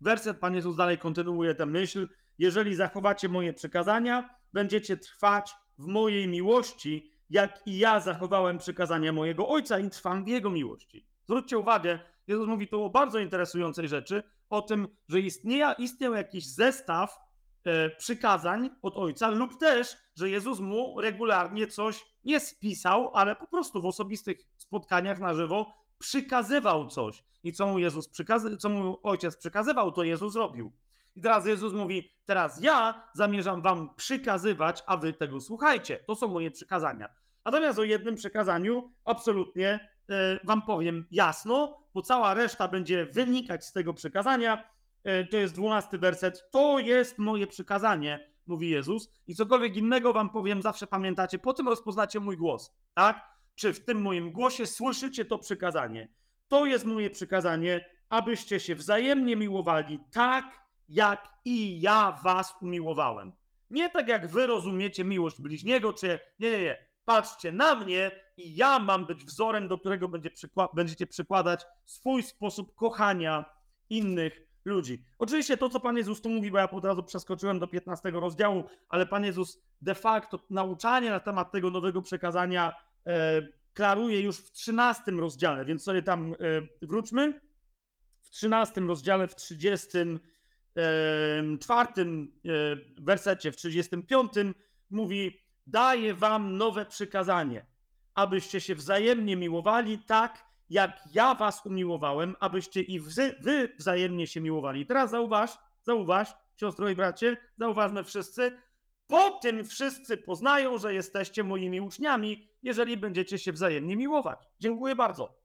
werset. 0.01 0.39
Pan 0.39 0.55
Jezus 0.55 0.77
dalej 0.77 0.99
kontynuuje 0.99 1.55
tę 1.55 1.67
myśl. 1.67 2.09
Jeżeli 2.39 2.75
zachowacie 2.75 3.29
moje 3.29 3.53
przykazania, 3.53 4.37
będziecie 4.53 4.97
trwać 4.97 5.55
w 5.79 5.87
mojej 5.87 6.29
miłości, 6.29 7.14
jak 7.35 7.67
i 7.67 7.79
ja 7.79 8.01
zachowałem 8.01 8.59
przykazania 8.59 9.13
mojego 9.13 9.49
Ojca 9.49 9.79
i 9.79 9.91
trwam 9.91 10.25
w 10.25 10.29
Jego 10.29 10.51
miłości. 10.51 11.07
Zwróćcie 11.25 11.59
uwagę, 11.59 11.99
Jezus 12.27 12.47
mówi 12.49 12.69
tu 12.69 12.85
o 12.85 12.91
bardzo 12.91 13.19
interesującej 13.19 13.89
rzeczy, 13.89 14.23
o 14.51 14.63
tym, 14.63 14.89
że 15.09 15.21
istnieje, 15.21 15.75
istniał 15.79 16.15
jakiś 16.15 16.47
zestaw 16.47 17.21
e, 17.65 17.91
przykazań 17.91 18.71
od 18.83 18.97
Ojca, 18.97 19.29
lub 19.29 19.59
też, 19.59 19.97
że 20.17 20.31
Jezus 20.31 20.61
mu 20.61 21.01
regularnie 21.01 21.67
coś 21.67 22.05
nie 22.25 22.41
spisał, 22.41 23.11
ale 23.15 23.37
po 23.37 23.47
prostu 23.47 23.83
w 23.83 23.87
osobistych 23.87 24.39
spotkaniach 24.57 25.19
na 25.19 25.35
żywo 25.35 25.75
przykazywał 25.99 26.89
coś. 26.89 27.25
I 27.43 27.53
co 27.53 27.67
mu 27.67 27.79
Jezus 27.79 28.09
przykazy, 28.09 28.57
co 28.57 28.69
mu 28.69 28.99
Ojciec 29.03 29.37
przykazywał, 29.37 29.93
to 29.93 30.03
Jezus 30.03 30.37
robił. 30.37 30.73
I 31.17 31.21
teraz 31.21 31.47
Jezus 31.47 31.73
mówi: 31.73 32.11
Teraz 32.27 32.63
ja 32.63 33.09
zamierzam 33.15 33.63
wam 33.63 33.95
przykazywać, 33.95 34.83
a 34.87 34.97
wy 34.97 35.13
tego 35.13 35.41
słuchajcie. 35.41 36.05
To 36.07 36.15
są 36.15 36.29
moje 36.29 36.51
przykazania. 36.51 37.24
Natomiast 37.45 37.79
o 37.79 37.85
jednym 37.85 38.15
przekazaniu 38.15 38.93
absolutnie 39.05 39.89
e, 40.11 40.39
wam 40.45 40.63
powiem 40.63 41.07
jasno, 41.11 41.85
bo 41.95 42.03
cała 42.03 42.35
reszta 42.35 42.69
będzie 42.69 43.07
wynikać 43.07 43.67
z 43.67 43.73
tego 43.73 43.95
przekazania. 43.95 44.71
E, 45.05 45.25
to 45.25 45.37
jest 45.37 45.55
dwunasty 45.55 45.99
werset. 45.99 46.51
To 46.51 46.79
jest 46.79 47.19
moje 47.19 47.47
przykazanie, 47.47 48.31
mówi 48.47 48.71
Jezus. 48.71 49.13
I 49.27 49.35
cokolwiek 49.35 49.77
innego 49.77 50.13
wam 50.13 50.31
powiem, 50.31 50.63
zawsze 50.63 50.87
pamiętacie, 50.87 51.39
po 51.39 51.53
tym 51.55 51.69
rozpoznacie 51.69 52.21
mój 52.21 52.37
głos. 52.37 52.75
Tak? 52.95 53.35
Czy 53.55 53.73
w 53.73 53.85
tym 53.85 54.03
moim 54.03 54.33
głosie 54.33 54.67
słyszycie 54.67 55.25
to 55.25 55.39
przykazanie? 55.39 56.09
To 56.49 56.67
jest 56.67 56.85
moje 56.85 57.11
przykazanie, 57.11 57.85
abyście 58.09 58.61
się 58.61 58.75
wzajemnie 58.75 59.37
miłowali 59.37 60.01
tak, 60.13 60.65
jak 60.89 61.29
i 61.45 61.81
ja 61.81 62.21
was 62.25 62.55
umiłowałem. 62.63 63.33
Nie 63.71 63.91
tak 63.91 64.09
jak 64.09 64.27
wy 64.27 64.47
rozumiecie 64.47 65.05
miłość 65.05 65.41
bliźniego, 65.41 65.93
czy 65.93 66.19
nie, 66.39 66.51
nie, 66.51 66.61
nie. 66.61 66.94
Patrzcie 67.05 67.53
na 67.53 67.75
mnie 67.75 68.11
i 68.37 68.57
ja 68.57 68.79
mam 68.79 69.07
być 69.07 69.25
wzorem, 69.25 69.69
do 69.69 69.79
którego 69.79 70.09
będzie 70.09 70.31
przykła 70.31 70.69
będziecie 70.75 71.07
przykładać 71.07 71.67
swój 71.85 72.23
sposób 72.23 72.75
kochania 72.75 73.45
innych 73.91 74.45
ludzi. 74.65 75.05
Oczywiście 75.19 75.57
to, 75.57 75.69
co 75.69 75.81
Pan 75.81 75.97
Jezus 75.97 76.21
tu 76.21 76.31
mówi, 76.31 76.51
bo 76.51 76.59
ja 76.59 76.71
od 76.71 76.85
razu 76.85 77.03
przeskoczyłem 77.03 77.59
do 77.59 77.67
15 77.67 78.11
rozdziału, 78.11 78.65
ale 78.89 79.07
Pan 79.07 79.25
Jezus 79.25 79.63
de 79.83 79.95
facto 79.95 80.41
nauczanie 80.51 81.11
na 81.11 81.21
temat 81.21 81.53
tego 81.53 81.71
nowego 81.71 82.03
przekazania 82.03 82.73
e, 83.07 83.43
klaruje 83.75 84.21
już 84.21 84.37
w 84.37 84.51
13 84.53 85.11
rozdziale, 85.11 85.65
więc 85.65 85.83
sobie 85.83 86.03
tam 86.03 86.33
e, 86.33 86.37
wróćmy. 86.87 87.41
W 88.23 88.31
13 88.31 88.81
rozdziale, 88.81 89.29
w 89.29 89.35
30 89.35 89.89
czwartym 91.61 92.33
e, 92.45 92.51
wersecie, 93.03 93.53
w 93.53 93.57
35 93.57 94.33
mówi: 94.91 95.44
Daję 95.67 96.15
wam 96.15 96.57
nowe 96.57 96.87
przykazanie, 96.87 97.67
abyście 98.15 98.61
się 98.61 98.75
wzajemnie 98.75 99.37
miłowali 99.37 99.99
tak, 99.99 100.45
jak 100.71 101.01
ja 101.15 101.35
was 101.35 101.67
umiłowałem, 101.67 102.37
abyście 102.41 102.81
i 102.81 103.01
wy, 103.41 103.75
wzajemnie 103.79 104.27
się 104.27 104.41
miłowali. 104.41 104.87
Teraz 104.87 105.11
zauważ, 105.11 105.59
zauważ, 105.83 106.35
siostro 106.57 106.89
i 106.89 106.95
bracie, 106.95 107.37
zauważmy 107.59 108.05
wszyscy, 108.05 108.59
po 109.07 109.31
tym 109.31 109.65
wszyscy 109.65 110.17
poznają, 110.17 110.79
że 110.79 110.95
jesteście 110.95 111.45
moimi 111.45 111.81
uczniami, 111.81 112.49
jeżeli 112.63 112.97
będziecie 112.97 113.39
się 113.39 113.53
wzajemnie 113.53 113.97
miłować. 113.97 114.49
Dziękuję 114.61 114.97
bardzo. 114.97 115.39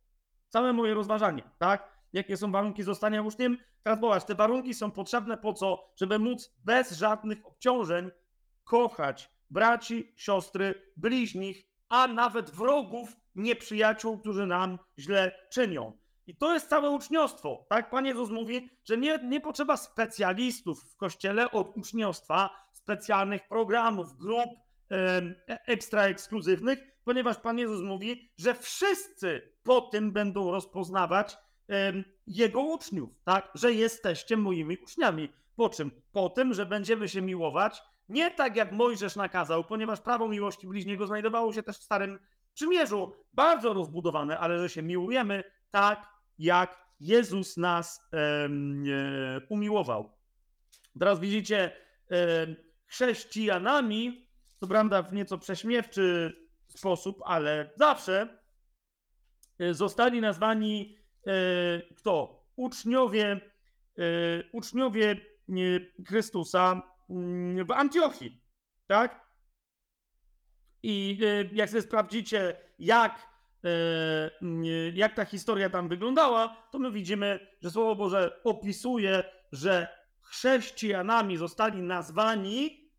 Całe 0.50 0.74
moje 0.74 0.94
rozważanie, 0.94 1.44
tak? 1.58 2.00
jakie 2.14 2.38
są 2.38 2.52
warunki 2.52 2.84
zostania 2.84 3.22
uczniem. 3.22 3.58
Teraz 3.84 4.00
popatrz, 4.00 4.26
te 4.26 4.36
warunki 4.36 4.74
są 4.74 4.92
potrzebne 4.92 5.38
po 5.38 5.54
co? 5.54 5.92
Żeby 5.96 6.20
móc 6.20 6.52
bez 6.66 6.92
żadnych 6.92 7.46
obciążeń 7.48 8.12
kochać 8.64 9.30
braci, 9.50 10.14
siostry, 10.16 10.92
bliźnich, 10.98 11.66
a 11.90 12.08
nawet 12.08 12.50
wrogów, 12.50 13.16
nieprzyjaciół, 13.36 14.20
którzy 14.20 14.46
nam 14.46 14.80
źle 15.00 15.32
czynią. 15.52 15.98
I 16.28 16.36
to 16.36 16.54
jest 16.54 16.70
całe 16.70 16.90
uczniostwo. 16.90 17.66
Tak? 17.70 17.90
Pan 17.90 18.06
Jezus 18.06 18.30
mówi, 18.30 18.70
że 18.84 18.98
nie, 18.98 19.20
nie 19.24 19.42
potrzeba 19.42 19.78
specjalistów 19.78 20.84
w 20.84 20.96
kościele 20.96 21.52
od 21.52 21.78
uczniostwa, 21.78 22.50
specjalnych 22.74 23.48
programów, 23.48 24.18
grup 24.18 24.50
e, 24.92 25.22
ekstra 25.48 26.04
ekskluzywnych, 26.04 26.80
ponieważ 27.04 27.38
Pan 27.38 27.58
Jezus 27.60 27.82
mówi, 27.82 28.32
że 28.38 28.54
wszyscy 28.54 29.54
po 29.64 29.82
tym 29.82 30.12
będą 30.12 30.52
rozpoznawać 30.52 31.38
Jego 32.28 32.62
uczniów, 32.62 33.10
tak? 33.24 33.52
że 33.56 33.74
jesteście 33.74 34.38
moimi 34.38 34.78
uczniami. 34.78 35.30
Po 35.56 35.70
czym? 35.70 35.92
Po 36.12 36.30
tym, 36.30 36.54
że 36.54 36.66
będziemy 36.66 37.10
się 37.10 37.22
miłować, 37.22 37.82
nie 38.10 38.32
tak 38.32 38.56
jak 38.56 38.72
Mojżesz 38.72 39.16
nakazał, 39.16 39.64
ponieważ 39.64 40.02
prawo 40.02 40.28
miłości 40.28 40.68
bliźniego 40.68 41.08
znajdowało 41.08 41.54
się 41.54 41.64
też 41.64 41.78
w 41.78 41.84
Starym 41.84 42.20
Przymierzu, 42.54 43.14
bardzo 43.34 43.74
rozbudowane, 43.74 44.40
ale 44.40 44.60
że 44.60 44.70
się 44.70 44.82
miłujemy 44.82 45.44
tak, 45.72 46.08
jak 46.38 46.90
Jezus 47.00 47.58
nas 47.58 48.10
e, 48.14 48.50
umiłował. 49.50 50.12
Teraz 51.00 51.20
widzicie, 51.20 51.72
e, 52.12 52.48
chrześcijanami, 52.86 54.28
co 54.60 54.68
prawda 54.68 55.04
w 55.04 55.14
nieco 55.14 55.38
prześmiewczy 55.38 56.34
sposób, 56.68 57.22
ale 57.26 57.72
zawsze 57.76 58.40
e, 59.60 59.74
zostali 59.74 60.22
nazwani 60.22 60.98
e, 61.28 61.32
kto? 61.96 62.46
Uczniowie, 62.56 63.32
e, 63.32 63.42
uczniowie 64.52 65.16
Chrystusa 66.08 66.82
w 67.66 67.72
Antiochii, 67.72 68.42
tak? 68.88 69.30
I 70.84 71.20
jak 71.54 71.70
sobie 71.70 71.82
sprawdzicie, 71.82 72.58
jak, 72.80 73.28
jak 74.94 75.16
ta 75.16 75.26
historia 75.26 75.70
tam 75.70 75.90
wyglądała, 75.90 76.68
to 76.72 76.80
my 76.80 76.92
widzimy, 76.92 77.48
że 77.62 77.72
Słowo 77.72 77.96
Boże 77.96 78.42
opisuje, 78.44 79.24
że 79.52 79.88
chrześcijanami 80.22 81.38
zostali 81.38 81.82
nazwani 81.82 82.90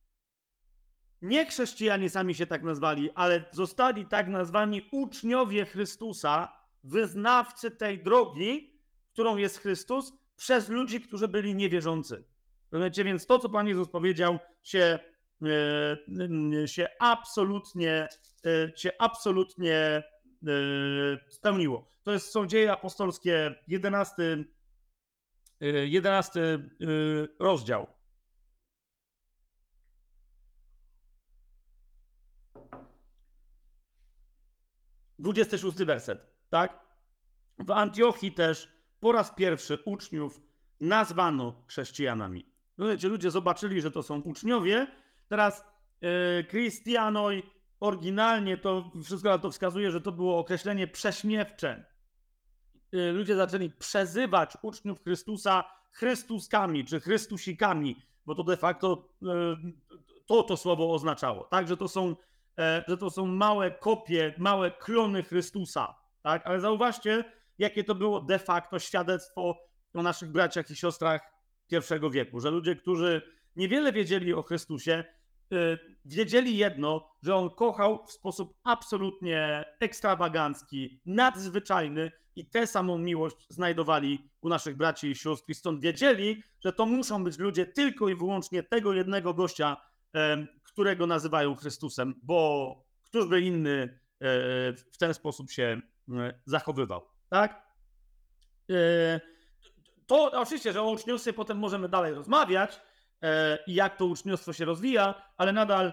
nie 1.23 1.47
chrześcijanie 1.47 2.11
sami 2.11 2.35
się 2.35 2.47
tak 2.47 2.63
nazwali, 2.63 3.11
ale 3.15 3.45
zostali 3.51 4.07
tak 4.07 4.29
nazwani 4.29 4.89
uczniowie 4.93 5.65
Chrystusa, 5.65 6.53
wyznawcy 6.85 7.71
tej 7.71 8.03
drogi, 8.03 8.81
którą 9.13 9.37
jest 9.37 9.59
Chrystus, 9.59 10.13
przez 10.37 10.69
ludzi, 10.69 11.01
którzy 11.01 11.29
byli 11.29 11.55
niewierzący. 11.55 12.25
Rozumiecie? 12.73 13.05
Więc 13.05 13.27
to, 13.27 13.39
co 13.39 13.49
Pan 13.49 13.69
Jezus 13.69 13.89
powiedział, 13.89 14.39
się, 14.63 14.99
e, 16.63 16.69
się 16.69 16.89
absolutnie, 17.01 18.09
e, 18.47 18.77
się 18.77 18.91
absolutnie 18.99 19.75
e, 19.77 20.03
spełniło. 21.29 21.91
To 22.03 22.13
jest, 22.13 22.33
są 22.33 22.47
dzieje 22.47 22.73
apostolskie, 22.73 23.55
11, 23.69 24.45
11 25.61 26.59
rozdział. 27.39 27.87
26 35.21 35.79
werset, 35.79 36.27
tak? 36.51 36.81
W 37.59 37.71
Antiochii 37.71 38.33
też 38.33 38.69
po 39.01 39.13
raz 39.13 39.35
pierwszy 39.35 39.79
uczniów 39.85 40.41
nazwano 40.81 41.65
chrześcijanami. 41.67 42.50
Wiecie, 42.89 43.09
ludzie 43.09 43.31
zobaczyli, 43.31 43.81
że 43.81 43.91
to 43.91 44.03
są 44.03 44.21
uczniowie. 44.21 44.87
Teraz 45.29 45.65
yy, 46.01 46.09
Christianoi 46.51 47.43
oryginalnie 47.81 48.57
to 48.57 48.91
wszystko 49.05 49.29
na 49.29 49.39
to 49.39 49.51
wskazuje, 49.51 49.91
że 49.91 50.01
to 50.01 50.13
było 50.13 50.39
określenie 50.39 50.87
prześmiewcze. 50.87 51.85
Yy, 52.93 53.13
ludzie 53.13 53.37
zaczęli 53.37 53.71
przezywać 53.71 54.57
uczniów 54.63 55.03
Chrystusa 55.03 55.65
Chrystuskami 55.93 56.85
czy 56.85 57.01
Chrystusikami, 57.01 57.97
bo 58.27 58.35
to 58.35 58.45
de 58.45 58.57
facto 58.57 59.09
yy, 59.23 59.57
to 60.27 60.43
to 60.43 60.57
słowo 60.57 60.95
oznaczało. 60.95 61.45
Tak, 61.45 61.69
że 61.69 61.77
to 61.77 61.89
są 61.89 62.17
E, 62.61 62.85
że 62.89 62.97
to 62.97 63.11
są 63.11 63.27
małe 63.27 63.71
kopie, 63.71 64.35
małe 64.39 64.71
klony 64.71 65.23
Chrystusa. 65.23 65.95
Tak? 66.23 66.47
Ale 66.47 66.61
zauważcie, 66.61 67.25
jakie 67.59 67.85
to 67.85 67.95
było 67.95 68.21
de 68.21 68.39
facto 68.39 68.79
świadectwo 68.79 69.59
o 69.95 70.03
naszych 70.03 70.33
braciach 70.33 70.71
i 70.71 70.77
siostrach 70.77 71.30
pierwszego 71.71 72.11
wieku, 72.11 72.41
że 72.41 72.51
ludzie, 72.51 72.77
którzy 72.77 73.23
niewiele 73.57 73.93
wiedzieli 73.93 74.35
o 74.35 74.43
Chrystusie, 74.43 75.05
e, 75.53 75.79
wiedzieli 76.05 76.57
jedno, 76.57 77.11
że 77.23 77.37
on 77.37 77.51
kochał 77.51 78.07
w 78.07 78.13
sposób 78.13 78.55
absolutnie 78.65 79.65
ekstrawagancki, 79.81 81.01
nadzwyczajny 81.07 82.13
i 82.37 82.47
tę 82.47 82.67
samą 82.67 82.99
miłość 82.99 83.37
znajdowali 83.49 84.31
u 84.41 84.49
naszych 84.49 84.77
braci 84.77 85.11
i 85.11 85.15
sióstr. 85.15 85.51
I 85.51 85.55
stąd 85.55 85.81
wiedzieli, 85.81 86.43
że 86.65 86.73
to 86.73 86.87
muszą 86.87 87.25
być 87.25 87.39
ludzie 87.39 87.67
tylko 87.67 88.09
i 88.09 88.15
wyłącznie 88.15 88.63
tego 88.63 88.93
jednego 88.93 89.35
gościa, 89.35 89.77
którego 90.63 91.07
nazywają 91.07 91.55
Chrystusem, 91.55 92.15
bo 92.23 92.75
któż 93.05 93.27
by 93.27 93.41
inny 93.41 93.73
e, 93.73 93.89
w 94.73 94.99
ten 94.99 95.15
sposób 95.15 95.51
się 95.51 95.81
e, 96.13 96.41
zachowywał, 96.47 97.03
tak? 97.29 97.71
E, 100.11 100.31
to 100.31 100.41
oczywiście, 100.41 100.73
że 100.73 100.83
o 100.83 100.91
uczniostwie 100.91 101.33
potem 101.33 101.59
możemy 101.59 101.89
dalej 101.89 102.15
rozmawiać 102.15 102.81
i 103.67 103.75
jak 103.75 103.97
to 103.97 104.07
uczniostwo 104.07 104.53
się 104.53 104.65
rozwija, 104.65 105.15
ale 105.37 105.53
nadal 105.53 105.93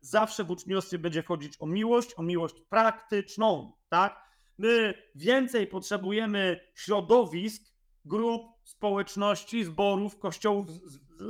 zawsze 0.00 0.44
w 0.44 0.50
uczniostwie 0.50 0.98
będzie 0.98 1.22
chodzić 1.22 1.54
o 1.60 1.66
miłość, 1.66 2.14
o 2.16 2.22
miłość 2.22 2.54
praktyczną, 2.68 3.72
tak? 3.88 4.24
My 4.58 4.94
więcej 5.14 5.66
potrzebujemy 5.66 6.60
środowisk, 6.74 7.62
grup, 8.04 8.42
społeczności, 8.62 9.64
zborów, 9.64 10.18
kościołów, 10.18 10.66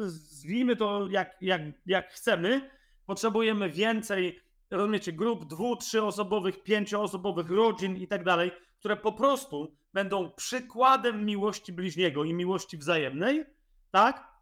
zwijmy 0.07 0.77
to 0.77 1.09
jak, 1.11 1.37
jak, 1.41 1.63
jak 1.87 2.13
chcemy, 2.13 2.71
potrzebujemy 3.07 3.71
więcej, 3.71 4.41
rozumiecie, 4.71 5.13
grup 5.13 5.45
dwu, 5.45 5.77
trzyosobowych, 5.77 6.63
pięcioosobowych, 6.63 7.51
rodzin 7.51 7.97
i 7.97 8.09
tak 8.09 8.25
dalej, 8.25 8.51
które 8.79 8.97
po 8.97 9.13
prostu 9.13 9.77
będą 9.95 10.31
przykładem 10.31 11.25
miłości 11.25 11.73
bliźniego 11.73 12.25
i 12.25 12.35
miłości 12.35 12.79
wzajemnej, 12.79 13.45
tak? 13.91 14.35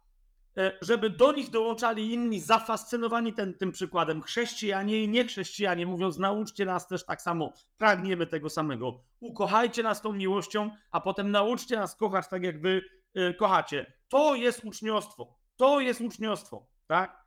E, 0.57 0.71
żeby 0.81 1.09
do 1.09 1.31
nich 1.31 1.49
dołączali 1.49 2.13
inni 2.13 2.39
zafascynowani 2.39 3.33
ten, 3.33 3.53
tym 3.53 3.71
przykładem, 3.71 4.21
chrześcijanie 4.21 5.03
i 5.03 5.09
niechrześcijanie, 5.09 5.85
mówiąc, 5.85 6.17
nauczcie 6.17 6.65
nas 6.65 6.87
też 6.87 7.05
tak 7.05 7.21
samo, 7.21 7.53
pragniemy 7.77 8.27
tego 8.27 8.49
samego. 8.49 9.03
Ukochajcie 9.19 9.83
nas 9.83 10.01
tą 10.01 10.13
miłością, 10.13 10.69
a 10.91 11.01
potem 11.01 11.31
nauczcie 11.31 11.75
nas 11.75 11.95
kochać 11.95 12.27
tak, 12.27 12.43
jak 12.43 12.61
wy 12.61 12.81
y, 13.17 13.33
kochacie. 13.33 13.93
To 14.09 14.35
jest 14.35 14.65
uczniostwo. 14.65 15.37
To 15.55 15.79
jest 15.79 16.01
uczniostwo, 16.01 16.67
tak? 16.87 17.23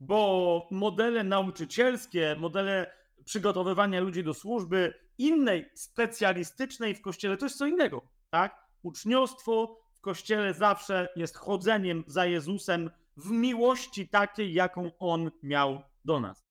Bo 0.00 0.68
modele 0.70 1.24
nauczycielskie, 1.24 2.36
modele 2.38 2.92
przygotowywania 3.24 4.00
ludzi 4.00 4.24
do 4.24 4.34
służby 4.34 4.94
innej, 5.18 5.70
specjalistycznej 5.74 6.94
w 6.94 7.02
kościele, 7.02 7.36
to 7.36 7.46
jest 7.46 7.58
co 7.58 7.66
innego, 7.66 8.02
tak? 8.30 8.66
Uczniostwo 8.82 9.78
w 9.92 10.00
kościele 10.00 10.54
zawsze 10.54 11.08
jest 11.16 11.36
chodzeniem 11.36 12.04
za 12.06 12.26
Jezusem 12.26 12.90
w 13.16 13.30
miłości 13.30 14.08
takiej, 14.08 14.54
jaką 14.54 14.90
on 14.98 15.30
miał 15.42 15.82
do 16.04 16.20
nas. 16.20 16.40